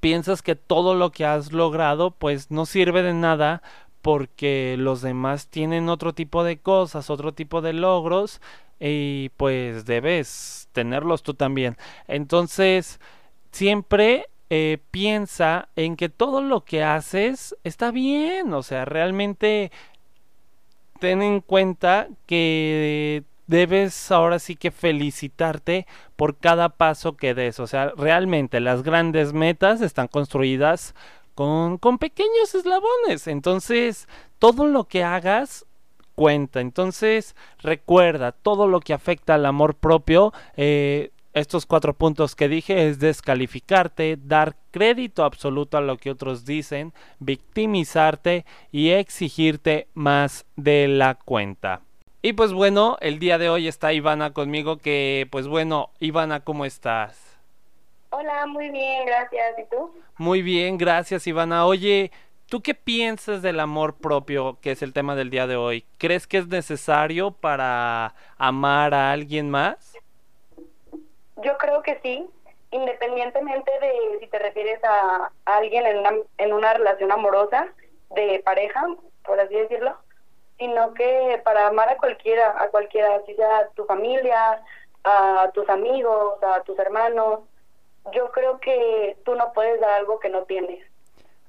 piensas 0.00 0.42
que 0.42 0.54
todo 0.54 0.94
lo 0.94 1.10
que 1.10 1.24
has 1.24 1.52
logrado 1.52 2.10
pues 2.12 2.50
no 2.50 2.66
sirve 2.66 3.02
de 3.02 3.14
nada 3.14 3.62
porque 4.02 4.76
los 4.78 5.02
demás 5.02 5.48
tienen 5.48 5.88
otro 5.88 6.12
tipo 6.12 6.44
de 6.44 6.58
cosas, 6.58 7.10
otro 7.10 7.32
tipo 7.32 7.60
de 7.60 7.72
logros 7.72 8.40
y 8.80 9.30
pues 9.36 9.86
debes 9.86 10.68
tenerlos 10.72 11.22
tú 11.22 11.34
también. 11.34 11.76
Entonces, 12.06 13.00
siempre 13.50 14.26
eh, 14.50 14.78
piensa 14.90 15.68
en 15.76 15.96
que 15.96 16.08
todo 16.08 16.40
lo 16.40 16.64
que 16.64 16.82
haces 16.82 17.56
está 17.64 17.90
bien, 17.90 18.52
o 18.52 18.62
sea, 18.62 18.84
realmente 18.84 19.70
ten 21.00 21.22
en 21.22 21.40
cuenta 21.40 22.08
que 22.26 23.24
debes 23.46 24.10
ahora 24.10 24.38
sí 24.38 24.56
que 24.56 24.70
felicitarte 24.70 25.86
por 26.16 26.36
cada 26.36 26.70
paso 26.70 27.16
que 27.16 27.34
des, 27.34 27.60
o 27.60 27.66
sea, 27.66 27.92
realmente 27.96 28.60
las 28.60 28.82
grandes 28.82 29.32
metas 29.32 29.80
están 29.80 30.08
construidas 30.08 30.94
con, 31.34 31.78
con 31.78 31.98
pequeños 31.98 32.54
eslabones, 32.54 33.26
entonces 33.26 34.08
todo 34.38 34.66
lo 34.66 34.84
que 34.84 35.04
hagas 35.04 35.66
cuenta, 36.14 36.60
entonces 36.60 37.36
recuerda, 37.58 38.32
todo 38.32 38.66
lo 38.66 38.80
que 38.80 38.92
afecta 38.92 39.34
al 39.34 39.46
amor 39.46 39.74
propio, 39.74 40.32
eh, 40.56 41.12
estos 41.38 41.66
cuatro 41.66 41.94
puntos 41.94 42.34
que 42.34 42.48
dije 42.48 42.88
es 42.88 42.98
descalificarte, 42.98 44.18
dar 44.22 44.56
crédito 44.70 45.24
absoluto 45.24 45.76
a 45.76 45.80
lo 45.80 45.96
que 45.96 46.10
otros 46.10 46.44
dicen, 46.44 46.92
victimizarte 47.18 48.44
y 48.72 48.90
exigirte 48.90 49.88
más 49.94 50.46
de 50.56 50.88
la 50.88 51.14
cuenta. 51.14 51.80
Y 52.22 52.32
pues 52.32 52.52
bueno, 52.52 52.96
el 53.00 53.18
día 53.18 53.38
de 53.38 53.48
hoy 53.48 53.68
está 53.68 53.92
Ivana 53.92 54.32
conmigo 54.32 54.78
que 54.78 55.28
pues 55.30 55.46
bueno, 55.46 55.90
Ivana, 56.00 56.40
¿cómo 56.40 56.64
estás? 56.64 57.38
Hola, 58.10 58.46
muy 58.46 58.70
bien, 58.70 59.06
gracias. 59.06 59.58
¿Y 59.58 59.64
tú? 59.70 59.92
Muy 60.16 60.42
bien, 60.42 60.78
gracias 60.78 61.26
Ivana. 61.26 61.66
Oye, 61.66 62.10
¿Tú 62.48 62.62
qué 62.62 62.74
piensas 62.74 63.42
del 63.42 63.60
amor 63.60 63.96
propio, 63.96 64.56
que 64.62 64.70
es 64.70 64.80
el 64.80 64.94
tema 64.94 65.14
del 65.14 65.28
día 65.28 65.46
de 65.46 65.56
hoy? 65.56 65.84
¿Crees 65.98 66.26
que 66.26 66.38
es 66.38 66.48
necesario 66.48 67.30
para 67.30 68.14
amar 68.38 68.94
a 68.94 69.12
alguien 69.12 69.50
más? 69.50 69.97
Yo 71.38 71.56
creo 71.58 71.82
que 71.82 71.98
sí, 72.02 72.28
independientemente 72.70 73.70
de 73.80 74.18
si 74.20 74.26
te 74.26 74.38
refieres 74.38 74.82
a, 74.84 75.30
alguien 75.44 75.84
en 76.38 76.52
una, 76.52 76.74
relación 76.74 77.12
amorosa, 77.12 77.68
de 78.10 78.40
pareja, 78.44 78.86
por 79.24 79.38
así 79.38 79.54
decirlo, 79.54 79.96
sino 80.58 80.94
que 80.94 81.40
para 81.44 81.66
amar 81.66 81.88
a 81.88 81.98
cualquiera, 81.98 82.54
a 82.60 82.68
cualquiera, 82.68 83.22
si 83.26 83.34
sea 83.34 83.68
tu 83.74 83.84
familia, 83.84 84.62
a 85.04 85.50
tus 85.54 85.68
amigos, 85.68 86.42
a 86.42 86.62
tus 86.62 86.78
hermanos, 86.78 87.40
yo 88.12 88.32
creo 88.32 88.58
que 88.58 89.16
tú 89.24 89.34
no 89.34 89.52
puedes 89.52 89.80
dar 89.80 89.90
algo 89.90 90.18
que 90.18 90.30
no 90.30 90.44
tienes 90.44 90.88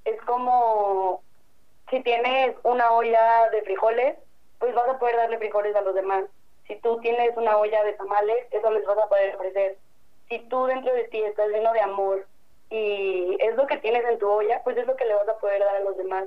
es 0.10 0.22
como 0.24 1.22
si 1.90 2.02
tienes 2.02 2.56
una 2.64 2.92
olla 2.92 3.50
de 3.52 3.62
frijoles, 3.64 4.18
pues 4.60 4.74
vas 4.76 4.90
a 4.90 5.00
poder 5.00 5.16
darle 5.16 5.38
frijoles 5.38 5.76
a 5.76 5.82
los 5.82 5.96
demás. 5.96 6.26
Si 6.70 6.76
tú 6.78 7.00
tienes 7.02 7.36
una 7.36 7.58
olla 7.58 7.84
de 7.84 7.94
tamales, 7.94 8.38
eso 8.52 8.70
les 8.70 8.86
vas 8.86 9.00
a 9.00 9.10
poder 9.10 9.36
ofrecer. 9.36 9.78
Si 10.30 10.38
tú 10.48 10.66
dentro 10.66 10.94
de 10.94 11.06
ti 11.06 11.18
estás 11.24 11.50
lleno 11.50 11.74
de 11.74 11.82
amor 11.82 12.28
y 12.70 13.36
es 13.40 13.56
lo 13.56 13.66
que 13.66 13.78
tienes 13.78 14.06
en 14.06 14.20
tu 14.20 14.30
olla, 14.30 14.62
pues 14.64 14.78
es 14.78 14.86
lo 14.86 14.96
que 14.96 15.06
le 15.06 15.16
vas 15.16 15.28
a 15.28 15.40
poder 15.40 15.60
dar 15.62 15.78
a 15.78 15.80
los 15.80 15.98
demás. 15.98 16.26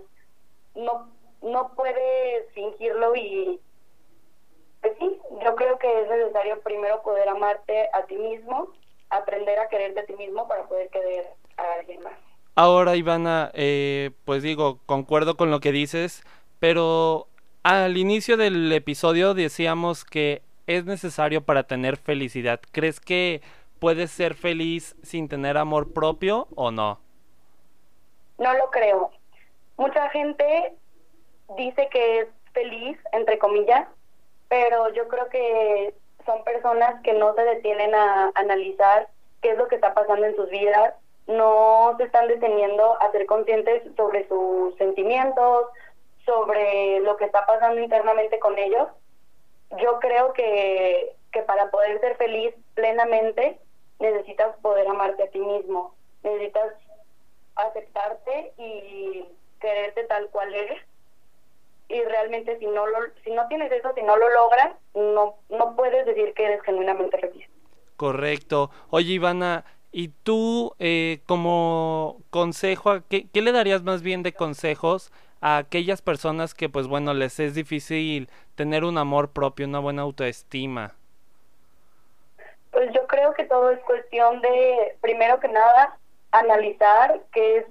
No, 0.75 1.08
no 1.42 1.72
puedes 1.76 2.50
fingirlo 2.54 3.14
y 3.14 3.61
pues 4.80 4.94
sí, 4.99 5.16
yo 5.44 5.54
creo 5.54 5.78
que 5.78 6.02
es 6.02 6.08
necesario 6.08 6.61
primero 6.62 7.02
poder 7.02 7.28
amarte 7.28 7.88
a 7.92 8.02
ti 8.06 8.16
mismo, 8.16 8.72
aprender 9.11 9.61
a 9.61 9.68
quererte 9.68 10.00
a 10.00 10.06
ti 10.06 10.14
mismo 10.14 10.49
para 10.49 10.64
poder 10.64 10.88
querer 10.88 11.25
a 11.56 11.75
alguien 11.75 12.02
más. 12.02 12.14
Ahora, 12.56 12.96
Ivana, 12.96 13.52
eh, 13.54 14.11
pues 14.25 14.42
digo, 14.42 14.80
concuerdo 14.87 15.37
con 15.37 15.52
lo 15.52 15.61
que 15.61 15.70
dices, 15.70 16.25
pero 16.58 17.28
al 17.62 17.97
inicio 17.97 18.37
del 18.37 18.73
episodio 18.73 19.35
decíamos 19.35 20.04
que 20.04 20.42
es 20.66 20.85
necesario 20.85 21.42
para 21.42 21.64
tener 21.64 21.97
felicidad. 21.97 22.61
¿Crees 22.73 23.00
que 23.00 23.40
puedes 23.78 24.11
ser 24.11 24.35
feliz 24.35 24.97
sin 25.02 25.28
tener 25.28 25.57
amor 25.57 25.92
propio 25.92 26.49
o 26.54 26.71
no? 26.71 26.99
No 28.38 28.52
lo 28.54 28.71
creo. 28.71 29.11
Mucha 29.76 30.09
gente 30.11 30.75
dice 31.57 31.88
que 31.90 32.21
es 32.21 32.28
feliz, 32.52 32.99
entre 33.12 33.38
comillas, 33.38 33.88
pero 34.49 34.92
yo 34.92 35.09
creo 35.09 35.28
que 35.28 35.95
son 36.26 36.45
personas 36.45 37.00
que 37.02 37.12
no 37.12 37.35
se 37.35 37.42
detienen 37.42 37.95
a 37.95 38.31
analizar 38.35 39.09
qué 39.40 39.52
es 39.52 39.59
lo 39.59 39.69
que 39.69 39.76
está 39.76 39.95
pasando 39.95 40.26
en 40.26 40.37
sus 40.37 40.49
vidas 40.50 40.95
no 41.26 41.95
se 41.97 42.04
están 42.04 42.28
deteniendo 42.28 43.00
a 43.00 43.11
ser 43.12 43.26
conscientes 43.26 43.83
sobre 43.97 44.26
sus 44.28 44.75
sentimientos, 44.76 45.66
sobre 46.25 47.00
lo 47.00 47.17
que 47.17 47.25
está 47.25 47.47
pasando 47.47 47.81
internamente 47.81 48.38
con 48.38 48.59
ellos. 48.59 48.88
Yo 49.81 49.99
creo 50.00 50.33
que, 50.33 51.12
que 51.33 51.43
para 51.43 51.71
poder 51.71 52.00
ser 52.00 52.17
feliz 52.17 52.55
plenamente 52.75 53.59
necesitas 53.99 54.57
poder 54.59 54.87
amarte 54.88 55.23
a 55.25 55.31
ti 55.31 55.38
mismo, 55.38 55.95
necesitas 56.23 56.75
aceptarte 57.57 58.52
y 58.59 59.25
quererte 59.61 60.05
tal 60.05 60.29
cual 60.31 60.55
eres. 60.55 60.83
Y 61.88 62.02
realmente 62.05 62.59
si 62.59 62.67
no 62.67 62.87
lo, 62.87 62.99
si 63.23 63.31
no 63.31 63.47
tienes 63.49 63.71
eso, 63.71 63.93
si 63.95 64.02
no 64.02 64.17
lo 64.17 64.29
logras, 64.31 64.76
no 64.95 65.35
no 65.50 65.76
puedes 65.76 66.07
decir 66.07 66.33
que 66.35 66.45
eres 66.45 66.62
genuinamente 66.62 67.19
feliz. 67.19 67.47
Correcto. 67.97 68.71
Oye, 68.91 69.12
Ivana, 69.12 69.64
y 69.93 70.09
tú, 70.09 70.75
eh, 70.79 71.21
como 71.26 72.17
consejo, 72.31 73.02
¿qué, 73.09 73.29
¿qué, 73.29 73.43
le 73.43 73.52
darías 73.52 73.83
más 73.83 74.02
bien 74.02 74.23
de 74.23 74.33
consejos 74.33 75.12
a 75.42 75.58
aquellas 75.58 76.00
personas 76.00 76.54
que, 76.54 76.68
pues 76.68 76.87
bueno, 76.87 77.12
les 77.12 77.38
es 77.40 77.54
difícil 77.54 78.30
tener 78.54 78.84
un 78.84 78.96
amor 78.96 79.32
propio, 79.32 79.66
una 79.66 79.80
buena 79.80 80.02
autoestima? 80.02 80.94
Pues 82.70 82.90
yo 82.94 83.06
creo 83.08 83.34
que 83.34 83.44
todo 83.44 83.70
es 83.70 83.80
cuestión 83.80 84.40
de, 84.40 84.96
primero 85.00 85.40
que 85.40 85.49
nada, 85.49 85.99
analizar 86.30 87.20
qué 87.32 87.58
es, 87.58 87.66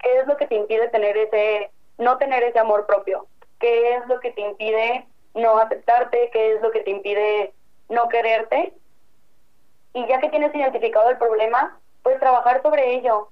qué 0.00 0.18
es 0.18 0.26
lo 0.26 0.36
que 0.36 0.48
te 0.48 0.56
impide 0.56 0.88
tener 0.88 1.16
ese, 1.16 1.70
no 1.96 2.18
tener 2.18 2.42
ese 2.42 2.58
amor 2.58 2.86
propio, 2.86 3.26
qué 3.60 3.94
es 3.94 4.06
lo 4.08 4.20
que 4.20 4.32
te 4.32 4.42
impide 4.42 5.06
no 5.34 5.58
aceptarte, 5.58 6.30
qué 6.32 6.54
es 6.54 6.60
lo 6.60 6.72
que 6.72 6.80
te 6.80 6.90
impide 6.90 7.52
no 7.88 8.08
quererte 8.08 8.72
y 9.92 10.06
ya 10.08 10.20
que 10.20 10.28
tienes 10.28 10.54
identificado 10.54 11.08
el 11.08 11.18
problema, 11.18 11.78
pues 12.02 12.18
trabajar 12.18 12.60
sobre 12.62 12.96
ello. 12.96 13.30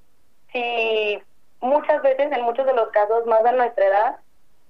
Si 0.52 1.20
muchas 1.64 2.02
veces, 2.02 2.30
en 2.30 2.42
muchos 2.42 2.66
de 2.66 2.74
los 2.74 2.88
casos, 2.90 3.26
más 3.26 3.44
a 3.44 3.52
nuestra 3.52 3.86
edad, 3.86 4.16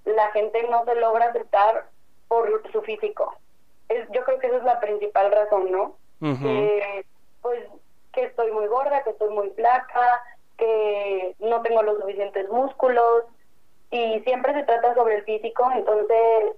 la 0.04 0.30
gente 0.30 0.62
no 0.70 0.84
se 0.84 0.94
logra 0.94 1.26
aceptar 1.26 1.86
por 2.28 2.62
su 2.72 2.82
físico. 2.82 3.34
Es, 3.88 4.08
yo 4.12 4.24
creo 4.24 4.38
que 4.38 4.46
esa 4.46 4.56
es 4.56 4.64
la 4.64 4.80
principal 4.80 5.30
razón, 5.30 5.70
¿no? 5.70 5.96
pues 7.42 7.62
que 8.12 8.24
estoy 8.24 8.50
muy 8.52 8.66
gorda, 8.66 9.02
que 9.02 9.10
estoy 9.10 9.28
muy 9.28 9.50
flaca, 9.50 10.22
que 10.56 11.34
no 11.40 11.60
tengo 11.62 11.82
los 11.82 12.00
suficientes 12.00 12.48
músculos 12.48 13.24
y 13.90 14.20
siempre 14.20 14.54
se 14.54 14.62
trata 14.62 14.94
sobre 14.94 15.16
el 15.16 15.24
físico, 15.24 15.70
entonces 15.74 16.54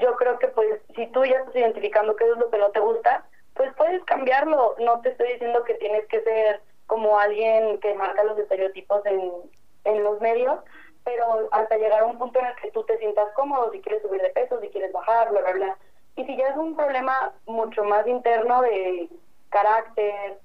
yo 0.00 0.16
creo 0.16 0.38
que 0.38 0.48
pues 0.48 0.80
si 0.94 1.06
tú 1.08 1.24
ya 1.24 1.38
estás 1.38 1.56
identificando 1.56 2.16
qué 2.16 2.24
es 2.24 2.38
lo 2.38 2.50
que 2.50 2.58
no 2.58 2.70
te 2.70 2.80
gusta, 2.80 3.26
pues 3.54 3.72
puedes 3.76 4.02
cambiarlo. 4.04 4.74
No 4.78 5.00
te 5.00 5.10
estoy 5.10 5.32
diciendo 5.32 5.62
que 5.64 5.74
tienes 5.74 6.06
que 6.06 6.22
ser 6.22 6.60
como 6.86 7.18
alguien 7.18 7.78
que 7.80 7.94
marca 7.94 8.24
los 8.24 8.38
estereotipos 8.38 9.04
en, 9.06 9.32
en 9.84 10.04
los 10.04 10.20
medios, 10.20 10.58
pero 11.04 11.48
hasta 11.52 11.76
llegar 11.76 12.02
a 12.02 12.06
un 12.06 12.18
punto 12.18 12.38
en 12.38 12.46
el 12.46 12.56
que 12.56 12.70
tú 12.70 12.82
te 12.84 12.98
sientas 12.98 13.28
cómodo, 13.34 13.70
si 13.72 13.80
quieres 13.80 14.02
subir 14.02 14.20
de 14.22 14.30
peso, 14.30 14.60
si 14.60 14.68
quieres 14.68 14.92
bajar, 14.92 15.30
bla, 15.30 15.40
bla, 15.40 15.52
bla. 15.52 15.78
Y 16.16 16.24
si 16.24 16.36
ya 16.36 16.48
es 16.48 16.56
un 16.56 16.76
problema 16.76 17.32
mucho 17.46 17.84
más 17.84 18.06
interno 18.06 18.62
de 18.62 19.08
carácter, 19.50 20.38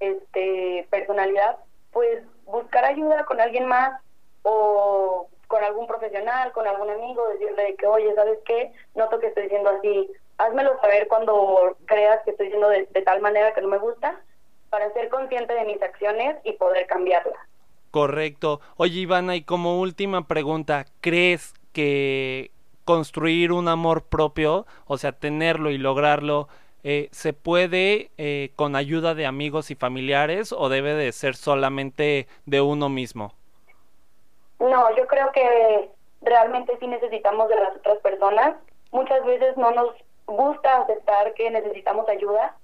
este, 0.00 0.86
personalidad, 0.90 1.58
pues 1.92 2.22
buscar 2.44 2.84
ayuda 2.84 3.24
con 3.24 3.40
alguien 3.40 3.66
más 3.66 4.00
o 4.42 5.28
con 5.48 5.62
algún 5.62 5.86
profesional, 5.86 6.52
con 6.52 6.66
algún 6.66 6.90
amigo, 6.90 7.26
decirle 7.28 7.76
que, 7.76 7.86
oye, 7.86 8.14
¿sabes 8.14 8.38
qué? 8.44 8.72
Noto 8.94 9.18
que 9.20 9.28
estoy 9.28 9.48
siendo 9.48 9.70
así 9.70 10.10
házmelo 10.38 10.78
saber 10.80 11.08
cuando 11.08 11.76
creas 11.86 12.22
que 12.24 12.32
estoy 12.32 12.50
yendo 12.50 12.68
de, 12.68 12.84
tal 13.04 13.20
manera 13.20 13.54
que 13.54 13.62
no 13.62 13.68
me 13.68 13.78
gusta, 13.78 14.20
para 14.76 14.92
ser 14.92 15.08
consciente 15.08 15.54
de 15.54 15.64
mis 15.64 15.80
acciones 15.82 16.36
y 16.44 16.52
poder 16.52 16.86
cambiarlas. 16.86 17.38
Correcto. 17.90 18.60
Oye, 18.76 19.00
Ivana, 19.00 19.34
y 19.34 19.42
como 19.42 19.80
última 19.80 20.28
pregunta, 20.28 20.84
¿crees 21.00 21.54
que 21.72 22.50
construir 22.84 23.52
un 23.52 23.68
amor 23.68 24.02
propio, 24.02 24.66
o 24.86 24.98
sea, 24.98 25.12
tenerlo 25.12 25.70
y 25.70 25.78
lograrlo, 25.78 26.48
eh, 26.84 27.08
se 27.10 27.32
puede 27.32 28.10
eh, 28.18 28.50
con 28.54 28.76
ayuda 28.76 29.14
de 29.14 29.24
amigos 29.24 29.70
y 29.70 29.76
familiares 29.76 30.52
o 30.52 30.68
debe 30.68 30.92
de 30.92 31.10
ser 31.12 31.36
solamente 31.36 32.28
de 32.44 32.60
uno 32.60 32.90
mismo? 32.90 33.32
No, 34.58 34.94
yo 34.94 35.06
creo 35.06 35.32
que 35.32 35.88
realmente 36.20 36.76
sí 36.80 36.86
necesitamos 36.86 37.48
de 37.48 37.56
las 37.56 37.76
otras 37.76 37.96
personas. 38.00 38.56
Muchas 38.92 39.24
veces 39.24 39.56
no 39.56 39.70
nos 39.70 39.94
gusta 40.26 40.82
aceptar 40.82 41.32
que 41.32 41.50
necesitamos 41.50 42.06
ayuda, 42.10 42.54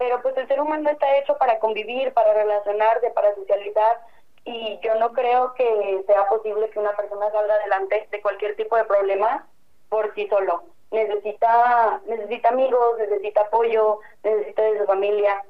pero 0.00 0.22
pues 0.22 0.34
el 0.38 0.48
ser 0.48 0.58
humano 0.58 0.88
está 0.88 1.18
hecho 1.18 1.36
para 1.36 1.58
convivir, 1.58 2.14
para 2.14 2.32
relacionarse, 2.32 3.10
para 3.10 3.34
socializar 3.34 4.00
y 4.46 4.80
yo 4.82 4.94
no 4.94 5.12
creo 5.12 5.52
que 5.52 6.02
sea 6.06 6.26
posible 6.26 6.70
que 6.70 6.78
una 6.78 6.96
persona 6.96 7.30
salga 7.30 7.54
adelante 7.56 8.08
de 8.10 8.22
cualquier 8.22 8.56
tipo 8.56 8.76
de 8.76 8.84
problema 8.84 9.46
por 9.90 10.14
sí 10.14 10.26
solo. 10.28 10.64
Necesita 10.90 12.00
necesita 12.06 12.48
amigos, 12.48 12.98
necesita 12.98 13.42
apoyo, 13.42 13.98
necesita 14.24 14.62
de 14.62 14.78
su 14.78 14.86
familia, 14.86 15.44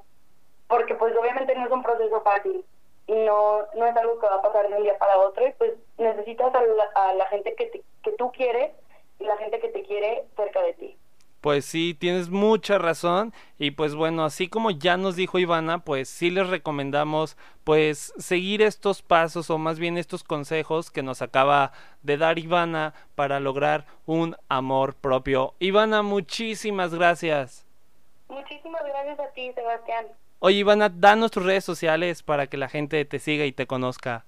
porque 0.66 0.96
pues 0.96 1.16
obviamente 1.16 1.54
no 1.54 1.66
es 1.66 1.70
un 1.70 1.84
proceso 1.84 2.20
fácil 2.22 2.64
y 3.06 3.14
no 3.14 3.60
no 3.76 3.86
es 3.86 3.96
algo 3.96 4.18
que 4.18 4.26
va 4.26 4.34
a 4.34 4.42
pasar 4.42 4.68
de 4.68 4.74
un 4.74 4.82
día 4.82 4.98
para 4.98 5.16
otro 5.16 5.46
y 5.46 5.52
pues 5.52 5.74
necesitas 5.96 6.52
a 6.52 6.60
la, 6.60 6.90
a 6.96 7.14
la 7.14 7.26
gente 7.26 7.54
que, 7.54 7.70
que 8.02 8.12
tú 8.18 8.32
quieres 8.32 8.72
y 9.20 9.24
la 9.26 9.36
gente 9.36 9.60
que 9.60 9.68
te 9.68 9.84
quiere 9.84 10.24
cerca 10.34 10.60
de 10.60 10.72
ti. 10.72 10.98
Pues 11.40 11.64
sí, 11.64 11.94
tienes 11.98 12.28
mucha 12.28 12.76
razón 12.76 13.32
y 13.58 13.70
pues 13.70 13.94
bueno, 13.94 14.24
así 14.24 14.48
como 14.48 14.70
ya 14.70 14.98
nos 14.98 15.16
dijo 15.16 15.38
Ivana, 15.38 15.78
pues 15.78 16.10
sí 16.10 16.30
les 16.30 16.48
recomendamos 16.48 17.38
pues 17.64 18.12
seguir 18.18 18.60
estos 18.60 19.00
pasos 19.00 19.48
o 19.48 19.56
más 19.56 19.78
bien 19.78 19.96
estos 19.96 20.22
consejos 20.22 20.90
que 20.90 21.02
nos 21.02 21.22
acaba 21.22 21.72
de 22.02 22.18
dar 22.18 22.38
Ivana 22.38 22.92
para 23.14 23.40
lograr 23.40 23.86
un 24.04 24.36
amor 24.50 24.94
propio. 24.94 25.54
Ivana, 25.60 26.02
muchísimas 26.02 26.94
gracias. 26.94 27.64
Muchísimas 28.28 28.84
gracias 28.84 29.18
a 29.18 29.28
ti, 29.28 29.50
Sebastián. 29.54 30.06
Oye, 30.40 30.56
Ivana, 30.56 30.90
danos 30.90 31.30
tus 31.30 31.44
redes 31.44 31.64
sociales 31.64 32.22
para 32.22 32.48
que 32.48 32.58
la 32.58 32.68
gente 32.68 33.02
te 33.06 33.18
siga 33.18 33.46
y 33.46 33.52
te 33.52 33.66
conozca. 33.66 34.26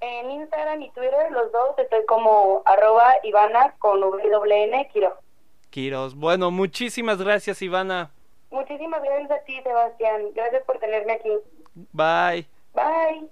En 0.00 0.30
Instagram 0.30 0.82
y 0.82 0.90
Twitter, 0.90 1.32
los 1.32 1.50
dos, 1.52 1.78
estoy 1.78 2.04
como 2.04 2.62
arroba 2.66 3.14
Ivana 3.22 3.74
con 3.78 4.00
WN 4.00 4.88
Kiro. 5.70 6.10
Bueno, 6.14 6.50
muchísimas 6.50 7.20
gracias, 7.22 7.62
Ivana. 7.62 8.10
Muchísimas 8.50 9.02
gracias 9.02 9.30
a 9.30 9.44
ti, 9.44 9.60
Sebastián. 9.62 10.22
Gracias 10.34 10.62
por 10.64 10.78
tenerme 10.78 11.12
aquí. 11.12 11.30
Bye. 11.92 12.46
Bye. 12.74 13.28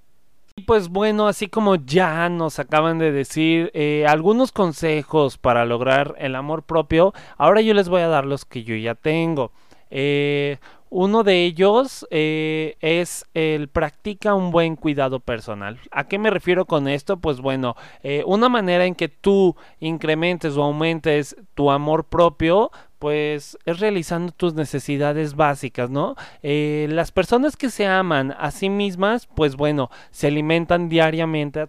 pues 0.66 0.88
bueno, 0.88 1.28
así 1.28 1.48
como 1.48 1.76
ya 1.76 2.28
nos 2.28 2.58
acaban 2.58 2.98
de 2.98 3.12
decir 3.12 3.70
eh, 3.74 4.06
algunos 4.08 4.52
consejos 4.52 5.38
para 5.38 5.64
lograr 5.64 6.14
el 6.18 6.34
amor 6.34 6.62
propio, 6.62 7.12
ahora 7.36 7.60
yo 7.60 7.74
les 7.74 7.88
voy 7.88 8.02
a 8.02 8.08
dar 8.08 8.24
los 8.26 8.44
que 8.44 8.64
yo 8.64 8.74
ya 8.76 8.94
tengo. 8.94 9.52
Eh, 9.90 10.58
uno 10.96 11.24
de 11.24 11.44
ellos 11.44 12.06
eh, 12.10 12.76
es 12.80 13.26
el 13.34 13.66
practica 13.66 14.36
un 14.36 14.52
buen 14.52 14.76
cuidado 14.76 15.18
personal. 15.18 15.80
¿A 15.90 16.06
qué 16.06 16.20
me 16.20 16.30
refiero 16.30 16.66
con 16.66 16.86
esto? 16.86 17.16
Pues 17.16 17.40
bueno, 17.40 17.74
eh, 18.04 18.22
una 18.26 18.48
manera 18.48 18.84
en 18.84 18.94
que 18.94 19.08
tú 19.08 19.56
incrementes 19.80 20.56
o 20.56 20.62
aumentes 20.62 21.34
tu 21.54 21.72
amor 21.72 22.04
propio, 22.04 22.70
pues 23.00 23.58
es 23.64 23.80
realizando 23.80 24.30
tus 24.30 24.54
necesidades 24.54 25.34
básicas, 25.34 25.90
¿no? 25.90 26.14
Eh, 26.44 26.86
las 26.88 27.10
personas 27.10 27.56
que 27.56 27.70
se 27.70 27.88
aman 27.88 28.32
a 28.38 28.52
sí 28.52 28.70
mismas, 28.70 29.26
pues 29.26 29.56
bueno, 29.56 29.90
se 30.12 30.28
alimentan 30.28 30.88
diariamente 30.88 31.58
a, 31.58 31.68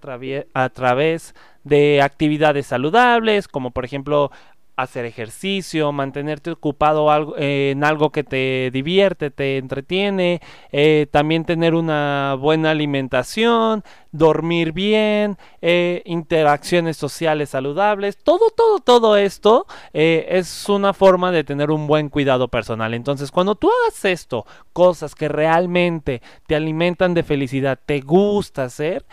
a 0.54 0.70
través 0.70 1.34
de 1.64 2.04
actividades 2.04 2.68
saludables, 2.68 3.48
como 3.48 3.72
por 3.72 3.86
ejemplo 3.86 4.32
hacer 4.76 5.06
ejercicio, 5.06 5.92
mantenerte 5.92 6.52
ocupado 6.52 7.08
en 7.38 7.84
algo 7.84 8.12
que 8.12 8.24
te 8.24 8.70
divierte, 8.72 9.32
te 9.32 9.58
entretiene, 9.58 10.42
eh, 10.72 11.08
también 11.12 11.46
tener 11.46 11.74
una 11.76 12.36
buena 12.40 12.72
alimentación, 12.72 13.84
dormir 14.12 14.72
bien, 14.72 15.38
eh, 15.62 16.02
interacciones 16.06 16.98
sociales 16.98 17.50
saludables, 17.50 18.18
todo, 18.18 18.50
todo, 18.50 18.80
todo 18.80 19.18
esto 19.18 19.66
eh, 19.94 20.26
es 20.30 20.70
una 20.70 20.94
forma 20.94 21.32
de 21.32 21.44
tener 21.44 21.72
un 21.72 21.88
buen 21.88 22.10
cuidado 22.10 22.48
personal. 22.48 22.94
Entonces, 22.94 23.32
cuando 23.32 23.56
tú 23.56 23.70
hagas 23.70 24.04
esto, 24.06 24.46
cosas 24.74 25.16
que 25.16 25.28
realmente 25.28 26.22
te 26.48 26.56
alimentan 26.56 27.14
de 27.14 27.24
felicidad, 27.24 27.80
te 27.86 28.02
gusta 28.02 28.66
hacer, 28.66 29.06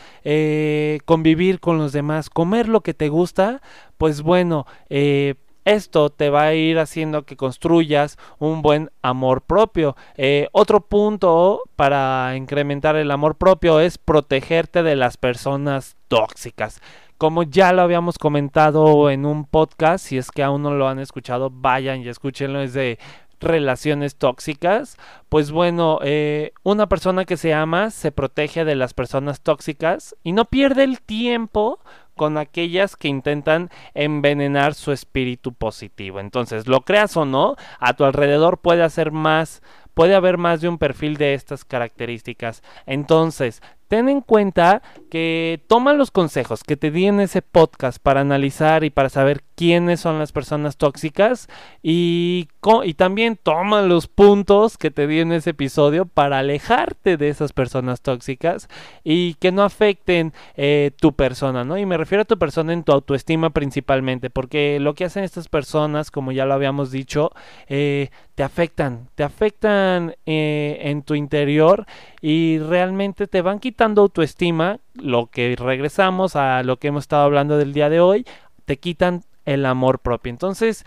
convivir 1.04 1.61
con 1.61 1.78
los 1.78 1.92
demás, 1.92 2.31
comer 2.31 2.69
lo 2.69 2.81
que 2.81 2.95
te 2.95 3.09
gusta, 3.09 3.61
pues 4.02 4.23
bueno, 4.23 4.66
eh, 4.88 5.37
esto 5.64 6.11
te 6.11 6.31
va 6.31 6.45
a 6.45 6.54
ir 6.54 6.78
haciendo 6.78 7.25
que 7.25 7.37
construyas 7.37 8.19
un 8.38 8.62
buen 8.62 8.90
amor 9.02 9.42
propio. 9.42 9.97
Eh, 10.16 10.49
otro 10.52 10.81
punto 10.81 11.62
para 11.76 12.35
incrementar 12.37 12.97
el 12.97 13.11
amor 13.11 13.37
propio 13.37 13.81
es 13.81 13.99
protegerte 13.99 14.83
de 14.83 14.97
las 14.97 15.16
personas 15.16 15.97
tóxicas. 16.09 16.81
Como 17.19 17.45
ya 17.45 17.73
lo 17.73 17.83
habíamos 17.83 18.19
comentado 18.19 19.09
en 19.09 19.25
un 19.25 19.45
podcast, 19.45 20.04
si 20.04 20.19
es 20.19 20.31
que 20.33 20.42
aún 20.42 20.62
no 20.62 20.75
lo 20.75 20.88
han 20.88 20.99
escuchado, 20.99 21.50
vayan 21.50 22.00
y 22.00 22.09
escúchenlo, 22.09 22.61
es 22.61 22.73
de 22.73 22.99
relaciones 23.42 24.16
tóxicas. 24.16 24.97
Pues 25.28 25.50
bueno, 25.50 25.99
eh, 26.02 26.52
una 26.62 26.88
persona 26.88 27.25
que 27.25 27.37
se 27.37 27.52
ama 27.52 27.90
se 27.90 28.12
protege 28.12 28.64
de 28.64 28.76
las 28.76 28.95
personas 28.95 29.40
tóxicas 29.42 30.16
y 30.23 30.33
no 30.33 30.47
pierde 30.47 30.85
el 30.85 31.00
tiempo 31.00 31.81
con 32.23 32.38
aquellas 32.38 32.95
que 32.95 33.09
intentan 33.09 33.69
envenenar 33.95 34.75
su 34.75 34.93
espíritu 34.93 35.52
positivo. 35.52 36.21
Entonces, 36.21 36.69
lo 36.69 36.83
creas 36.83 37.17
o 37.17 37.25
no, 37.25 37.57
a 37.81 37.95
tu 37.95 38.05
alrededor 38.05 38.59
puede 38.59 38.85
hacer 38.85 39.11
más, 39.11 39.61
puede 39.93 40.14
haber 40.14 40.38
más 40.38 40.61
de 40.61 40.69
un 40.69 40.79
perfil 40.79 41.17
de 41.17 41.35
estas 41.35 41.64
características. 41.64 42.62
Entonces, 42.87 43.61
ten 43.88 44.09
en 44.09 44.21
cuenta 44.21 44.83
que 45.11 45.64
toma 45.67 45.95
los 45.95 46.12
consejos 46.12 46.62
que 46.62 46.76
te 46.76 46.93
di 46.93 47.07
en 47.07 47.19
ese 47.19 47.43
podcast 47.43 47.99
para 48.00 48.21
analizar 48.21 48.85
y 48.85 48.91
para 48.91 49.09
saber 49.09 49.43
quiénes 49.62 50.00
son 50.00 50.19
las 50.19 50.33
personas 50.33 50.76
tóxicas 50.76 51.49
y, 51.85 52.49
también 52.97 53.38
toma 53.40 53.83
los 53.83 54.09
puntos 54.09 54.76
que 54.76 54.90
te 54.90 55.07
di 55.07 55.21
en 55.21 55.31
ese 55.31 55.50
episodio 55.50 56.04
para 56.04 56.40
alejarte 56.40 57.16
de 57.16 57.28
esas 57.28 57.52
personas 57.52 58.00
tóxicas 58.00 58.69
y 59.04 59.35
que 59.35 59.52
no 59.52 59.62
afecten 59.62 60.33
eh, 60.57 60.90
tu 60.97 61.12
persona, 61.12 61.62
¿no? 61.62 61.78
Y 61.78 61.87
me 61.87 61.97
refiero 61.97 62.23
a 62.23 62.25
tu 62.25 62.38
persona 62.38 62.73
en 62.73 62.83
tu 62.83 62.90
autoestima 62.90 63.50
principalmente, 63.50 64.31
porque 64.31 64.81
lo 64.81 64.94
que 64.94 65.05
hacen 65.05 65.22
estas 65.22 65.48
personas, 65.48 66.11
como 66.11 66.33
ya 66.33 66.44
lo 66.44 66.55
habíamos 66.55 66.90
dicho, 66.90 67.31
eh, 67.68 68.11
te 68.35 68.42
afectan, 68.42 69.11
te 69.14 69.22
afectan 69.22 70.16
eh, 70.27 70.79
en 70.83 71.03
tu 71.03 71.14
interior 71.14 71.87
y 72.20 72.59
realmente 72.59 73.29
te 73.29 73.42
van 73.42 73.61
quitando 73.61 74.03
autoestima, 74.03 74.81
lo 74.94 75.27
que 75.27 75.55
regresamos 75.57 76.35
a 76.35 76.64
lo 76.64 76.79
que 76.79 76.88
hemos 76.88 77.05
estado 77.05 77.22
hablando 77.22 77.59
del 77.59 77.72
día 77.72 77.88
de 77.88 78.01
hoy, 78.01 78.27
te 78.64 78.79
quitan 78.79 79.22
el 79.44 79.66
amor 79.66 79.98
propio. 80.00 80.31
Entonces, 80.31 80.85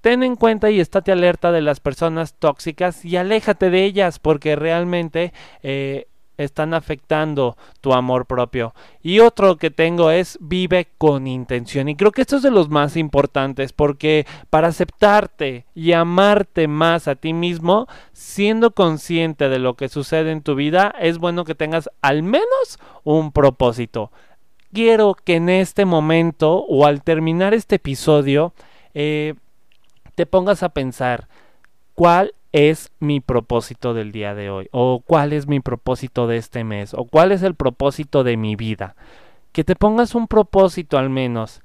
ten 0.00 0.22
en 0.22 0.36
cuenta 0.36 0.70
y 0.70 0.80
estate 0.80 1.12
alerta 1.12 1.52
de 1.52 1.62
las 1.62 1.80
personas 1.80 2.34
tóxicas 2.34 3.04
y 3.04 3.16
aléjate 3.16 3.70
de 3.70 3.84
ellas 3.84 4.18
porque 4.18 4.56
realmente 4.56 5.32
eh, 5.62 6.06
están 6.38 6.72
afectando 6.72 7.56
tu 7.80 7.92
amor 7.92 8.26
propio. 8.26 8.74
Y 9.02 9.18
otro 9.20 9.56
que 9.56 9.70
tengo 9.70 10.10
es 10.10 10.38
vive 10.40 10.88
con 10.96 11.26
intención. 11.26 11.88
Y 11.88 11.96
creo 11.96 12.12
que 12.12 12.22
esto 12.22 12.36
es 12.36 12.42
de 12.42 12.50
los 12.50 12.70
más 12.70 12.96
importantes 12.96 13.72
porque 13.72 14.24
para 14.48 14.68
aceptarte 14.68 15.66
y 15.74 15.92
amarte 15.92 16.68
más 16.68 17.08
a 17.08 17.16
ti 17.16 17.34
mismo, 17.34 17.88
siendo 18.12 18.70
consciente 18.70 19.48
de 19.48 19.58
lo 19.58 19.74
que 19.74 19.88
sucede 19.88 20.30
en 20.30 20.42
tu 20.42 20.54
vida, 20.54 20.94
es 21.00 21.18
bueno 21.18 21.44
que 21.44 21.56
tengas 21.56 21.90
al 22.00 22.22
menos 22.22 22.78
un 23.04 23.32
propósito. 23.32 24.12
Quiero 24.72 25.14
que 25.14 25.36
en 25.36 25.48
este 25.48 25.84
momento 25.84 26.64
o 26.64 26.86
al 26.86 27.02
terminar 27.02 27.54
este 27.54 27.76
episodio 27.76 28.52
eh, 28.94 29.34
te 30.14 30.26
pongas 30.26 30.62
a 30.62 30.70
pensar 30.70 31.28
cuál 31.94 32.32
es 32.52 32.90
mi 32.98 33.20
propósito 33.20 33.94
del 33.94 34.12
día 34.12 34.34
de 34.34 34.50
hoy? 34.50 34.68
¿O 34.72 35.02
cuál 35.04 35.32
es 35.32 35.46
mi 35.46 35.60
propósito 35.60 36.26
de 36.26 36.36
este 36.38 36.64
mes? 36.64 36.94
¿O 36.94 37.04
cuál 37.04 37.32
es 37.32 37.42
el 37.42 37.54
propósito 37.54 38.24
de 38.24 38.36
mi 38.36 38.56
vida? 38.56 38.96
Que 39.52 39.64
te 39.64 39.76
pongas 39.76 40.14
un 40.14 40.28
propósito 40.28 40.98
al 40.98 41.10
menos 41.10 41.60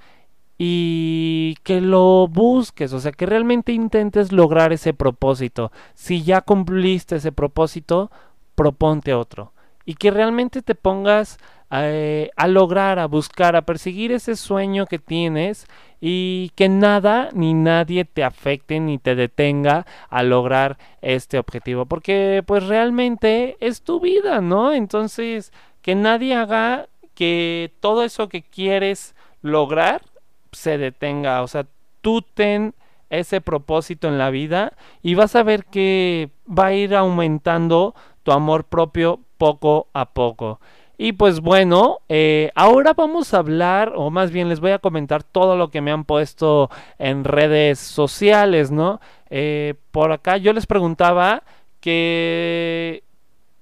y 0.58 1.56
que 1.63 1.82
lo 1.82 2.28
busques, 2.28 2.94
o 2.94 3.00
sea, 3.00 3.12
que 3.12 3.26
realmente 3.26 3.74
intentes 3.74 4.32
lograr 4.32 4.72
ese 4.72 4.94
propósito. 4.94 5.72
Si 5.94 6.24
ya 6.24 6.42
cumpliste 6.42 7.16
ese 7.18 7.32
propósito, 7.32 8.12
proponte 8.56 9.13
otro. 9.13 9.52
Y 9.86 9.96
que 9.96 10.12
realmente 10.12 10.62
te 10.62 10.76
pongas 10.76 11.38
eh, 11.76 12.30
a 12.36 12.48
lograr, 12.48 13.00
a 13.00 13.08
buscar, 13.08 13.56
a 13.56 13.63
perseguir 13.63 14.12
ese 14.12 14.36
sueño 14.36 14.86
que 14.86 15.00
tienes 15.00 15.65
y 16.00 16.52
que 16.56 16.69
nada 16.69 17.30
ni 17.34 17.56
nadie 17.56 18.06
te 18.06 18.24
afecte 18.24 18.80
ni 18.80 19.00
te 19.00 19.15
detenga 19.15 19.88
a 20.10 20.22
lograr 20.22 20.78
este 21.02 21.39
objetivo, 21.39 21.86
porque 21.88 22.43
pues 22.46 22.67
realmente 22.67 23.58
es 23.60 23.82
tu 23.82 24.00
vida, 24.00 24.39
¿no? 24.39 24.72
Entonces, 24.72 25.52
que 25.82 25.96
nadie 25.96 26.36
haga 26.36 26.89
que 27.15 27.72
todo 27.80 28.04
eso 28.04 28.30
que 28.30 28.43
quieres 28.43 29.15
lograr 29.41 30.04
se 30.52 30.78
detenga, 30.78 31.41
o 31.41 31.48
sea, 31.48 31.65
tú 32.02 32.22
ten 32.22 32.76
ese 33.10 33.41
propósito 33.41 34.08
en 34.08 34.17
la 34.17 34.30
vida 34.30 34.74
y 35.02 35.15
vas 35.15 35.36
a 35.36 35.43
ver 35.43 35.65
que 35.65 36.30
va 36.48 36.67
a 36.67 36.74
ir 36.74 36.96
aumentando 36.96 37.96
tu 38.24 38.32
amor 38.32 38.65
propio 38.65 39.19
poco 39.43 39.89
a 39.91 40.06
poco. 40.06 40.62
Y 40.97 41.12
pues 41.12 41.41
bueno, 41.41 41.99
eh, 42.08 42.49
ahora 42.56 42.93
vamos 42.93 43.34
a 43.34 43.39
hablar, 43.39 43.91
o 43.93 44.10
más 44.10 44.32
bien 44.32 44.47
les 44.47 44.62
voy 44.62 44.71
a 44.71 44.79
comentar 44.79 45.21
todo 45.21 45.58
lo 45.58 45.69
que 45.69 45.82
me 45.82 45.91
han 45.91 46.06
puesto 46.06 46.69
en 46.97 47.25
redes 47.25 47.77
sociales, 47.77 48.71
¿no? 48.71 49.01
Eh, 49.29 49.73
por 49.91 50.13
acá 50.13 50.38
yo 50.38 50.53
les 50.53 50.65
preguntaba 50.65 51.43
que, 51.82 53.03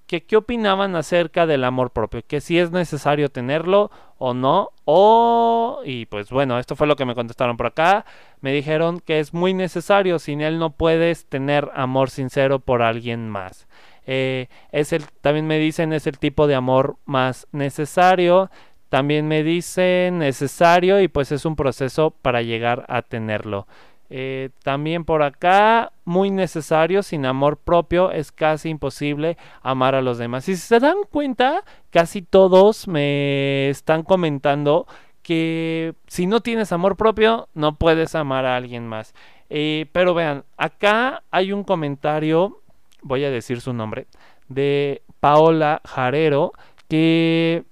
que 0.06 0.24
qué 0.24 0.38
opinaban 0.38 0.96
acerca 0.96 1.48
del 1.48 1.64
amor 1.64 1.90
propio, 1.90 2.22
que 2.28 2.42
si 2.42 2.60
es 2.60 2.70
necesario 2.70 3.30
tenerlo 3.30 3.90
o 4.20 4.36
no, 4.36 4.70
o, 4.86 5.82
y 5.84 6.06
pues 6.06 6.30
bueno, 6.30 6.60
esto 6.60 6.76
fue 6.76 6.86
lo 6.86 6.96
que 6.96 7.06
me 7.06 7.16
contestaron 7.16 7.58
por 7.58 7.66
acá, 7.66 8.06
me 8.42 8.54
dijeron 8.54 9.00
que 9.00 9.20
es 9.20 9.34
muy 9.34 9.56
necesario, 9.56 10.20
sin 10.20 10.42
él 10.42 10.60
no 10.60 10.70
puedes 10.74 11.26
tener 11.26 11.72
amor 11.74 12.12
sincero 12.12 12.60
por 12.60 12.84
alguien 12.84 13.28
más. 13.30 13.68
Eh, 14.06 14.48
es 14.72 14.94
el, 14.94 15.06
también 15.22 15.48
me 15.48 15.60
dicen 15.60 15.94
es 15.94 16.08
el 16.08 16.18
tipo 16.18 16.48
de 16.48 16.56
amor 16.56 16.98
más 17.06 17.48
necesario. 17.52 18.50
También 18.90 19.28
me 19.28 19.44
dicen 19.44 20.20
necesario 20.20 21.00
y 21.00 21.08
pues 21.08 21.32
es 21.32 21.46
un 21.46 21.56
proceso 21.56 22.12
para 22.12 22.42
llegar 22.42 22.86
a 22.90 23.02
tenerlo. 23.02 23.68
Eh, 24.14 24.50
también 24.62 25.06
por 25.06 25.24
acá, 25.24 25.94
muy 26.04 26.32
necesario, 26.32 27.02
sin 27.02 27.26
amor 27.26 27.56
propio 27.56 28.12
es 28.12 28.34
casi 28.34 28.68
imposible 28.68 29.38
amar 29.62 29.96
a 29.96 30.02
los 30.02 30.18
demás. 30.18 30.50
Y 30.50 30.58
si 30.58 30.62
se 30.62 30.80
dan 30.80 30.98
cuenta, 31.10 31.64
casi 31.92 32.22
todos 32.22 32.90
me 32.90 33.70
están 33.70 34.04
comentando 34.04 34.86
que 35.24 35.94
si 36.08 36.28
no 36.28 36.42
tienes 36.42 36.74
amor 36.74 36.98
propio, 36.98 37.48
no 37.54 37.76
puedes 37.76 38.14
amar 38.16 38.46
a 38.46 38.58
alguien 38.58 38.86
más. 38.86 39.14
Eh, 39.50 39.86
pero 39.94 40.14
vean, 40.14 40.44
acá 40.58 41.24
hay 41.32 41.54
un 41.54 41.64
comentario 41.64 42.62
voy 43.02 43.24
a 43.26 43.32
decir 43.32 43.62
su 43.62 43.74
nombre, 43.74 44.08
de 44.48 45.02
Paola 45.20 45.82
Jarero, 45.86 46.54
que 46.88 47.64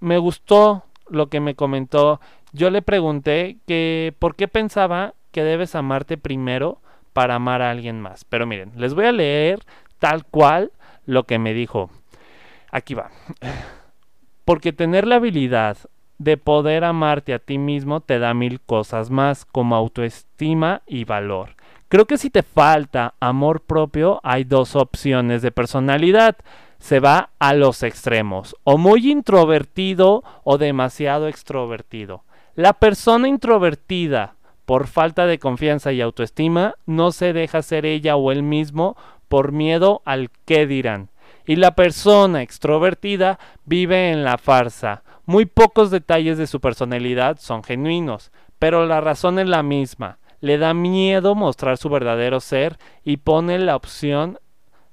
me 0.00 0.18
gustó 0.18 0.84
lo 1.08 1.28
que 1.28 1.40
me 1.40 1.54
comentó. 1.54 2.20
Yo 2.52 2.70
le 2.70 2.82
pregunté 2.82 3.58
que 3.66 4.14
por 4.18 4.36
qué 4.36 4.48
pensaba 4.48 5.14
que 5.30 5.44
debes 5.44 5.74
amarte 5.74 6.18
primero 6.18 6.80
para 7.12 7.36
amar 7.36 7.62
a 7.62 7.70
alguien 7.70 8.00
más. 8.00 8.24
Pero 8.24 8.46
miren, 8.46 8.72
les 8.76 8.94
voy 8.94 9.06
a 9.06 9.12
leer 9.12 9.60
tal 9.98 10.24
cual 10.24 10.72
lo 11.06 11.24
que 11.24 11.38
me 11.38 11.54
dijo. 11.54 11.90
Aquí 12.70 12.94
va. 12.94 13.10
porque 14.44 14.72
tener 14.72 15.06
la 15.06 15.16
habilidad 15.16 15.78
de 16.18 16.36
poder 16.36 16.84
amarte 16.84 17.32
a 17.32 17.38
ti 17.38 17.56
mismo 17.56 18.00
te 18.00 18.18
da 18.18 18.34
mil 18.34 18.60
cosas 18.60 19.10
más, 19.10 19.44
como 19.44 19.74
autoestima 19.74 20.82
y 20.86 21.04
valor. 21.04 21.56
Creo 21.90 22.06
que 22.06 22.18
si 22.18 22.30
te 22.30 22.44
falta 22.44 23.14
amor 23.18 23.62
propio, 23.62 24.20
hay 24.22 24.44
dos 24.44 24.76
opciones 24.76 25.42
de 25.42 25.50
personalidad. 25.50 26.36
Se 26.78 27.00
va 27.00 27.30
a 27.40 27.52
los 27.52 27.82
extremos, 27.82 28.54
o 28.62 28.78
muy 28.78 29.10
introvertido 29.10 30.22
o 30.44 30.56
demasiado 30.56 31.26
extrovertido. 31.26 32.22
La 32.54 32.74
persona 32.74 33.26
introvertida, 33.26 34.36
por 34.66 34.86
falta 34.86 35.26
de 35.26 35.40
confianza 35.40 35.90
y 35.90 36.00
autoestima, 36.00 36.76
no 36.86 37.10
se 37.10 37.32
deja 37.32 37.60
ser 37.60 37.84
ella 37.84 38.14
o 38.14 38.30
él 38.30 38.44
mismo 38.44 38.96
por 39.26 39.50
miedo 39.50 40.00
al 40.04 40.30
qué 40.44 40.68
dirán. 40.68 41.10
Y 41.44 41.56
la 41.56 41.74
persona 41.74 42.42
extrovertida 42.42 43.40
vive 43.64 44.12
en 44.12 44.22
la 44.22 44.38
farsa. 44.38 45.02
Muy 45.26 45.44
pocos 45.44 45.90
detalles 45.90 46.38
de 46.38 46.46
su 46.46 46.60
personalidad 46.60 47.38
son 47.40 47.64
genuinos, 47.64 48.30
pero 48.60 48.86
la 48.86 49.00
razón 49.00 49.40
es 49.40 49.48
la 49.48 49.64
misma 49.64 50.19
le 50.40 50.58
da 50.58 50.74
miedo 50.74 51.34
mostrar 51.34 51.76
su 51.76 51.88
verdadero 51.88 52.40
ser 52.40 52.78
y 53.04 53.18
pone 53.18 53.58
la 53.58 53.76
opción 53.76 54.38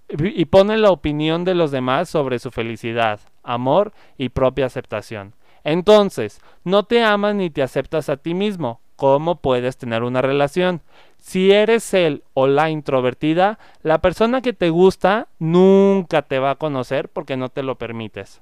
y 0.10 0.46
pone 0.46 0.78
la 0.78 0.92
opinión 0.92 1.44
de 1.44 1.54
los 1.54 1.72
demás 1.72 2.10
sobre 2.10 2.40
su 2.40 2.50
felicidad, 2.52 3.20
amor 3.44 3.92
y 4.18 4.30
propia 4.30 4.66
aceptación. 4.66 5.34
Entonces, 5.64 6.40
no 6.64 6.84
te 6.84 7.04
amas 7.04 7.36
ni 7.36 7.50
te 7.50 7.62
aceptas 7.62 8.08
a 8.08 8.18
ti 8.18 8.34
mismo. 8.34 8.80
¿Cómo 8.96 9.42
puedes 9.42 9.78
tener 9.78 10.04
una 10.04 10.22
relación? 10.22 10.82
Si 11.18 11.52
eres 11.52 11.94
él 11.94 12.24
o 12.34 12.48
la 12.48 12.70
introvertida, 12.70 13.60
la 13.84 14.00
persona 14.00 14.42
que 14.42 14.54
te 14.54 14.70
gusta 14.70 15.28
nunca 15.40 16.22
te 16.22 16.40
va 16.40 16.52
a 16.52 16.56
conocer 16.56 17.10
porque 17.10 17.36
no 17.36 17.50
te 17.50 17.64
lo 17.64 17.78
permites. 17.78 18.42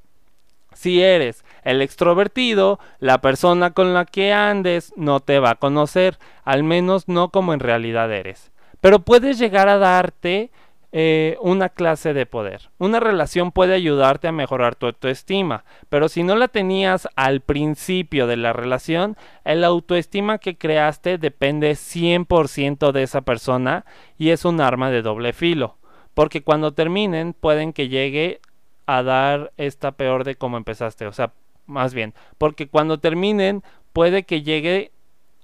Si 0.76 1.02
eres 1.02 1.44
el 1.64 1.82
extrovertido, 1.82 2.80
la 3.00 3.22
persona 3.22 3.72
con 3.72 3.94
la 3.94 4.06
que 4.06 4.34
andes 4.34 4.94
no 4.96 5.22
te 5.22 5.40
va 5.40 5.52
a 5.52 5.56
conocer, 5.56 6.20
al 6.44 6.64
menos 6.64 7.08
no 7.08 7.30
como 7.30 7.54
en 7.54 7.62
realidad 7.62 8.12
eres. 8.14 8.52
Pero 8.82 9.00
puedes 9.00 9.40
llegar 9.40 9.70
a 9.70 9.78
darte 9.78 10.52
eh, 10.92 11.38
una 11.42 11.70
clase 11.70 12.14
de 12.14 12.26
poder. 12.26 12.70
Una 12.78 13.00
relación 13.00 13.52
puede 13.52 13.74
ayudarte 13.74 14.28
a 14.28 14.32
mejorar 14.32 14.76
tu 14.76 14.86
autoestima, 14.86 15.64
pero 15.90 16.08
si 16.08 16.24
no 16.24 16.36
la 16.36 16.50
tenías 16.50 17.08
al 17.16 17.42
principio 17.42 18.28
de 18.28 18.38
la 18.38 18.54
relación, 18.54 19.18
el 19.44 19.64
autoestima 19.64 20.38
que 20.38 20.58
creaste 20.58 21.18
depende 21.18 21.72
100% 21.72 22.92
de 22.92 23.04
esa 23.04 23.22
persona 23.22 23.86
y 24.18 24.30
es 24.30 24.46
un 24.46 24.62
arma 24.62 24.92
de 24.92 25.02
doble 25.02 25.34
filo. 25.34 25.78
Porque 26.14 26.44
cuando 26.44 26.74
terminen 26.74 27.34
pueden 27.34 27.74
que 27.74 27.90
llegue 27.90 28.40
a 28.86 29.04
dar 29.04 29.52
esta 29.58 29.92
peor 29.92 30.24
de 30.24 30.36
como 30.36 30.58
empezaste. 30.58 31.08
O 31.08 31.14
sea, 31.14 31.34
más 31.66 31.94
bien, 31.94 32.14
porque 32.38 32.68
cuando 32.68 33.00
terminen 33.00 33.64
puede 33.94 34.24
que 34.24 34.44
llegue 34.44 34.92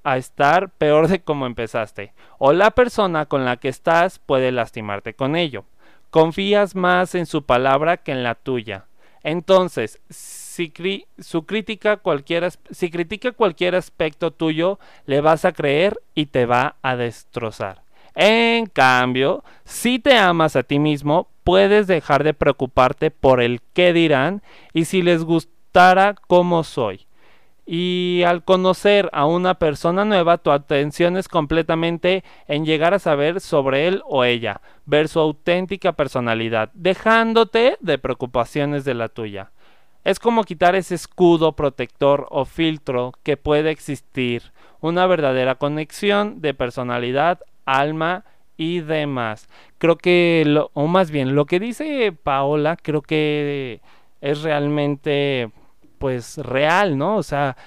a 0.04 0.18
estar 0.18 0.70
peor 0.70 1.08
de 1.08 1.22
como 1.22 1.46
empezaste. 1.46 2.14
O 2.38 2.54
la 2.54 2.72
persona 2.72 3.26
con 3.26 3.46
la 3.46 3.58
que 3.58 3.70
estás 3.70 4.20
puede 4.20 4.52
lastimarte 4.52 5.14
con 5.14 5.36
ello. 5.36 5.66
Confías 6.10 6.76
más 6.76 7.16
en 7.16 7.26
su 7.26 7.46
palabra 7.46 7.98
que 7.98 8.12
en 8.12 8.24
la 8.24 8.36
tuya. 8.36 8.86
Entonces, 9.24 10.02
si, 10.10 10.74
su 11.20 11.46
cualquier, 12.02 12.52
si 12.72 12.90
critica 12.90 13.32
cualquier 13.32 13.76
aspecto 13.76 14.32
tuyo, 14.32 14.80
le 15.06 15.22
vas 15.22 15.46
a 15.46 15.52
creer 15.52 16.02
y 16.16 16.26
te 16.28 16.46
va 16.46 16.76
a 16.82 16.96
destrozar. 16.96 17.84
En 18.16 18.66
cambio, 18.66 19.44
si 19.64 20.00
te 20.00 20.18
amas 20.18 20.56
a 20.56 20.64
ti 20.64 20.80
mismo, 20.80 21.30
puedes 21.44 21.88
dejar 21.88 22.24
de 22.24 22.34
preocuparte 22.34 23.12
por 23.12 23.42
el 23.42 23.62
qué 23.74 23.94
dirán 23.94 24.42
y 24.74 24.86
si 24.86 25.02
les 25.02 25.24
gustara 25.24 26.16
cómo 26.28 26.64
soy. 26.64 27.08
Y 27.66 28.24
al 28.26 28.44
conocer 28.44 29.10
a 29.14 29.26
una 29.26 29.54
persona 29.54 30.04
nueva, 30.04 30.40
tu 30.40 30.52
atención 30.52 31.16
es 31.16 31.28
completamente 31.28 32.24
en 32.48 32.66
llegar 32.66 32.94
a 32.94 33.00
saber 33.00 33.40
sobre 33.40 33.88
él 33.88 34.02
o 34.06 34.24
ella, 34.24 34.62
ver 34.86 35.08
su 35.08 35.20
auténtica 35.20 35.94
personalidad, 35.94 36.70
dejándote 36.74 37.78
de 37.80 37.98
preocupaciones 37.98 38.84
de 38.84 38.96
la 38.96 39.10
tuya. 39.10 39.52
Es 40.04 40.20
como 40.20 40.44
quitar 40.44 40.76
ese 40.76 40.96
escudo 40.96 41.56
protector 41.56 42.28
o 42.32 42.46
filtro 42.46 43.14
que 43.24 43.38
puede 43.38 43.70
existir, 43.70 44.52
una 44.82 45.06
verdadera 45.06 45.56
conexión 45.56 46.42
de 46.42 46.56
personalidad 46.56 47.40
alma 47.66 48.26
y 48.62 48.82
demás. 48.82 49.50
Creo 49.80 49.98
que, 49.98 50.44
lo, 50.46 50.70
o 50.76 50.86
más 50.86 51.10
bien, 51.10 51.34
lo 51.34 51.46
que 51.46 51.60
dice 51.60 52.12
Paola, 52.12 52.78
creo 52.78 53.02
que 53.02 53.82
es 54.22 54.44
realmente, 54.44 55.50
pues, 55.98 56.38
real, 56.38 56.96
¿no? 56.96 57.18
O 57.18 57.24
sea, 57.24 57.58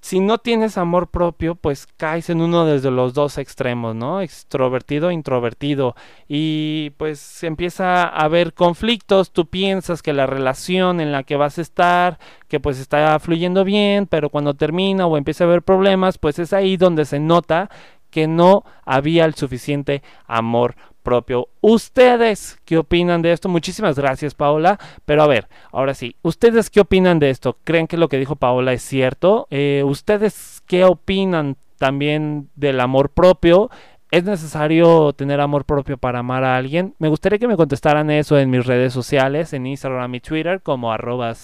si 0.00 0.20
no 0.20 0.38
tienes 0.38 0.78
amor 0.78 1.08
propio, 1.08 1.54
pues 1.54 1.86
caes 1.96 2.30
en 2.30 2.40
uno 2.40 2.64
de 2.64 2.90
los 2.90 3.14
dos 3.14 3.38
extremos, 3.38 3.94
¿no? 3.94 4.20
Extrovertido, 4.20 5.10
introvertido. 5.10 5.94
Y 6.28 6.90
pues 6.96 7.42
empieza 7.42 8.04
a 8.04 8.24
haber 8.24 8.54
conflictos, 8.54 9.32
tú 9.32 9.46
piensas 9.46 10.02
que 10.02 10.12
la 10.12 10.26
relación 10.26 11.00
en 11.00 11.12
la 11.12 11.24
que 11.24 11.36
vas 11.36 11.58
a 11.58 11.62
estar, 11.62 12.18
que 12.48 12.60
pues 12.60 12.78
está 12.78 13.18
fluyendo 13.18 13.64
bien, 13.64 14.06
pero 14.06 14.30
cuando 14.30 14.54
termina 14.54 15.06
o 15.06 15.16
empieza 15.16 15.44
a 15.44 15.46
haber 15.46 15.62
problemas, 15.62 16.18
pues 16.18 16.38
es 16.38 16.52
ahí 16.52 16.76
donde 16.76 17.04
se 17.04 17.18
nota 17.18 17.70
que 18.14 18.28
no 18.28 18.62
había 18.84 19.24
el 19.24 19.34
suficiente 19.34 20.00
amor 20.28 20.76
propio. 21.02 21.48
¿Ustedes 21.60 22.60
qué 22.64 22.78
opinan 22.78 23.22
de 23.22 23.32
esto? 23.32 23.48
Muchísimas 23.48 23.98
gracias, 23.98 24.36
Paola. 24.36 24.78
Pero 25.04 25.24
a 25.24 25.26
ver, 25.26 25.48
ahora 25.72 25.94
sí, 25.94 26.14
¿ustedes 26.22 26.70
qué 26.70 26.78
opinan 26.78 27.18
de 27.18 27.30
esto? 27.30 27.56
¿Creen 27.64 27.88
que 27.88 27.96
lo 27.96 28.08
que 28.08 28.20
dijo 28.20 28.36
Paola 28.36 28.72
es 28.72 28.82
cierto? 28.82 29.48
Eh, 29.50 29.82
¿Ustedes 29.84 30.62
qué 30.68 30.84
opinan 30.84 31.56
también 31.76 32.50
del 32.54 32.78
amor 32.78 33.10
propio? 33.10 33.68
¿Es 34.14 34.22
necesario 34.22 35.12
tener 35.12 35.40
amor 35.40 35.64
propio 35.64 35.98
para 35.98 36.20
amar 36.20 36.44
a 36.44 36.56
alguien? 36.56 36.94
Me 37.00 37.08
gustaría 37.08 37.40
que 37.40 37.48
me 37.48 37.56
contestaran 37.56 38.12
eso 38.12 38.38
en 38.38 38.48
mis 38.48 38.64
redes 38.64 38.92
sociales, 38.92 39.52
en 39.52 39.66
Instagram 39.66 40.14
y 40.14 40.20
Twitter, 40.20 40.62
como 40.62 40.92
arroba 40.92 41.34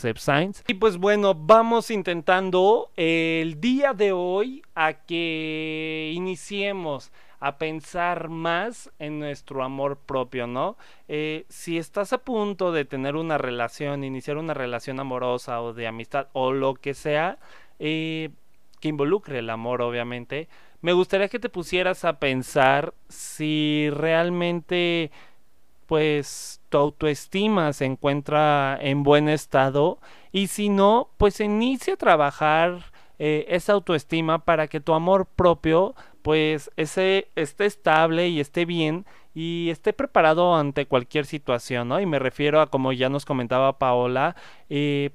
Y 0.69 0.75
pues 0.75 0.97
bueno, 0.97 1.35
vamos 1.35 1.91
intentando 1.91 2.93
el 2.95 3.61
día 3.61 3.93
de 3.93 4.13
hoy 4.13 4.63
a 4.77 4.93
que 4.93 6.13
iniciemos 6.15 7.11
a 7.41 7.59
pensar 7.59 8.29
más 8.29 8.89
en 9.01 9.19
nuestro 9.19 9.65
amor 9.65 9.97
propio, 9.97 10.47
¿no? 10.47 10.77
Eh, 11.09 11.47
si 11.49 11.77
estás 11.77 12.13
a 12.13 12.19
punto 12.19 12.71
de 12.71 12.85
tener 12.85 13.17
una 13.17 13.37
relación, 13.37 14.05
iniciar 14.05 14.37
una 14.37 14.55
relación 14.55 15.01
amorosa 15.01 15.61
o 15.61 15.73
de 15.73 15.89
amistad 15.89 16.29
o 16.35 16.53
lo 16.53 16.75
que 16.75 16.95
sea, 16.95 17.39
eh, 17.81 18.31
que 18.79 18.89
involucre 18.89 19.41
el 19.41 19.51
amor, 19.51 19.83
obviamente, 19.83 20.49
me 20.81 20.93
gustaría 20.93 21.29
que 21.29 21.39
te 21.39 21.49
pusieras 21.49 22.05
a 22.05 22.19
pensar 22.19 22.95
si 23.09 23.89
realmente 23.91 25.11
pues 25.87 26.61
tu 26.69 26.79
autoestima 26.79 27.73
se 27.73 27.85
encuentra 27.85 28.79
en 28.81 29.03
buen 29.03 29.29
estado 29.29 29.99
y 30.33 30.47
si 30.47 30.69
no, 30.69 31.11
pues 31.19 31.41
inicia 31.41 31.95
a 31.95 31.97
trabajar 31.97 32.93
eh, 33.19 33.47
esa 33.49 33.73
autoestima 33.73 34.45
para 34.45 34.69
que 34.69 34.81
tu 34.81 34.95
amor 34.95 35.27
propio 35.27 35.95
pues 36.23 36.71
ese 36.77 37.29
esté 37.35 37.67
estable 37.67 38.29
y 38.29 38.41
esté 38.41 38.65
bien 38.65 39.07
y 39.35 39.69
esté 39.71 39.93
preparado 39.93 40.55
ante 40.57 40.87
cualquier 40.87 41.27
situación, 41.27 41.89
¿no? 41.89 42.01
Y 42.01 42.07
me 42.07 42.19
refiero 42.19 42.61
a 42.61 42.69
como 42.69 42.93
ya 42.93 43.09
nos 43.09 43.25
comentaba 43.25 43.79
Paola, 43.79 44.37
eh, 44.69 45.11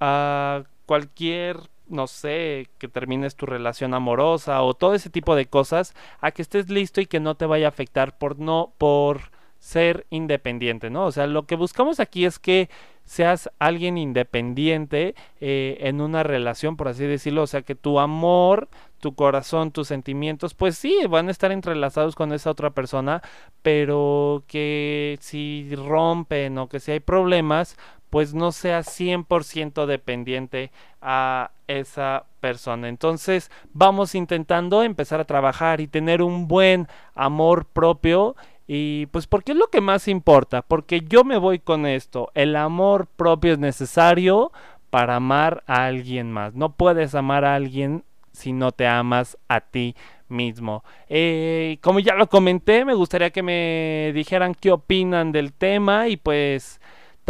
a 0.00 0.64
cualquier 0.86 1.69
no 1.90 2.06
sé, 2.06 2.68
que 2.78 2.88
termines 2.88 3.36
tu 3.36 3.46
relación 3.46 3.94
amorosa 3.94 4.62
o 4.62 4.74
todo 4.74 4.94
ese 4.94 5.10
tipo 5.10 5.34
de 5.36 5.46
cosas, 5.46 5.94
a 6.20 6.30
que 6.30 6.42
estés 6.42 6.70
listo 6.70 7.00
y 7.00 7.06
que 7.06 7.20
no 7.20 7.34
te 7.34 7.46
vaya 7.46 7.66
a 7.66 7.70
afectar 7.70 8.18
por 8.18 8.38
no, 8.38 8.72
por 8.78 9.30
ser 9.60 10.06
independiente, 10.10 10.88
¿no? 10.90 11.04
O 11.04 11.12
sea, 11.12 11.26
lo 11.26 11.46
que 11.46 11.54
buscamos 11.54 12.00
aquí 12.00 12.24
es 12.24 12.38
que 12.38 12.70
seas 13.04 13.50
alguien 13.58 13.98
independiente 13.98 15.14
eh, 15.40 15.78
en 15.80 16.00
una 16.00 16.22
relación, 16.22 16.76
por 16.76 16.88
así 16.88 17.04
decirlo, 17.04 17.42
o 17.42 17.46
sea, 17.46 17.62
que 17.62 17.74
tu 17.74 17.98
amor, 17.98 18.68
tu 19.00 19.14
corazón, 19.14 19.70
tus 19.72 19.88
sentimientos, 19.88 20.54
pues 20.54 20.78
sí, 20.78 20.96
van 21.08 21.28
a 21.28 21.30
estar 21.30 21.52
entrelazados 21.52 22.14
con 22.14 22.32
esa 22.32 22.50
otra 22.50 22.70
persona, 22.70 23.20
pero 23.62 24.44
que 24.46 25.18
si 25.20 25.74
rompen 25.74 26.56
o 26.58 26.68
que 26.68 26.80
si 26.80 26.92
hay 26.92 27.00
problemas, 27.00 27.76
pues 28.10 28.34
no 28.34 28.52
sea 28.52 28.80
100% 28.80 29.86
dependiente 29.86 30.70
a 31.00 31.52
esa 31.68 32.24
persona. 32.40 32.88
Entonces 32.88 33.50
vamos 33.72 34.14
intentando 34.14 34.82
empezar 34.82 35.20
a 35.20 35.24
trabajar 35.24 35.80
y 35.80 35.86
tener 35.86 36.22
un 36.22 36.48
buen 36.48 36.88
amor 37.14 37.66
propio 37.66 38.36
y 38.66 39.06
pues 39.06 39.26
porque 39.26 39.52
es 39.52 39.58
lo 39.58 39.66
que 39.68 39.80
más 39.80 40.06
importa, 40.06 40.62
porque 40.62 41.00
yo 41.00 41.24
me 41.24 41.38
voy 41.38 41.58
con 41.58 41.86
esto, 41.86 42.30
el 42.34 42.54
amor 42.54 43.08
propio 43.08 43.52
es 43.52 43.58
necesario 43.58 44.52
para 44.90 45.16
amar 45.16 45.64
a 45.66 45.86
alguien 45.86 46.30
más. 46.30 46.54
No 46.54 46.72
puedes 46.72 47.14
amar 47.14 47.44
a 47.44 47.54
alguien 47.54 48.04
si 48.32 48.52
no 48.52 48.70
te 48.72 48.86
amas 48.86 49.36
a 49.48 49.60
ti 49.60 49.96
mismo. 50.28 50.84
Eh, 51.08 51.78
como 51.80 51.98
ya 52.00 52.14
lo 52.14 52.28
comenté, 52.28 52.84
me 52.84 52.94
gustaría 52.94 53.30
que 53.30 53.42
me 53.42 54.12
dijeran 54.14 54.54
qué 54.54 54.70
opinan 54.70 55.32
del 55.32 55.52
tema 55.52 56.08
y 56.08 56.16
pues 56.16 56.80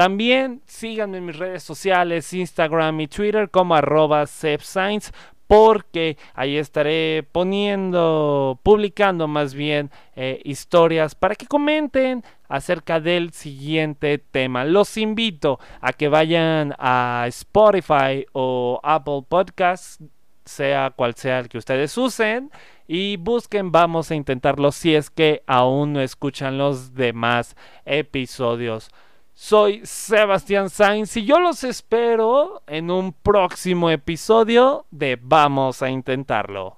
También 0.01 0.63
síganme 0.65 1.19
en 1.19 1.27
mis 1.27 1.37
redes 1.37 1.63
sociales, 1.63 2.33
Instagram 2.33 3.03
y 3.03 3.07
Twitter 3.07 3.51
como 3.51 3.75
arroba 3.75 4.25
porque 5.47 6.17
ahí 6.33 6.57
estaré 6.57 7.29
poniendo, 7.31 8.59
publicando 8.63 9.29
más 9.29 9.53
bien 9.53 9.91
eh, 10.17 10.41
historias 10.43 11.15
para 11.15 11.35
que 11.35 11.45
comenten 11.47 12.25
acerca 12.49 12.99
del 12.99 13.35
siguiente 13.35 14.17
tema. 14.17 14.65
Los 14.65 14.97
invito 14.97 15.61
a 15.83 15.93
que 15.93 16.09
vayan 16.09 16.75
a 16.79 17.27
Spotify 17.29 18.25
o 18.33 18.81
Apple 18.83 19.27
Podcasts, 19.29 20.03
sea 20.47 20.95
cual 20.97 21.15
sea 21.15 21.41
el 21.41 21.51
que 21.51 21.59
ustedes 21.59 21.99
usen, 21.99 22.51
y 22.89 23.19
busquen, 23.19 23.71
vamos 23.71 24.11
a 24.11 24.15
intentarlo 24.15 24.73
si 24.73 24.95
es 24.95 25.11
que 25.11 25.43
aún 25.47 25.93
no 25.93 26.01
escuchan 26.01 26.57
los 26.57 26.95
demás 26.95 27.55
episodios. 27.85 28.91
Soy 29.35 29.81
Sebastián 29.85 30.71
Sainz 30.71 31.17
y 31.17 31.25
yo 31.25 31.41
los 31.41 31.65
espero 31.65 32.63
en 32.67 32.91
un 32.91 33.13
próximo 33.13 33.91
episodio 33.91 34.87
de 34.91 35.19
Vamos 35.21 35.83
a 35.83 35.91
intentarlo. 35.91 36.77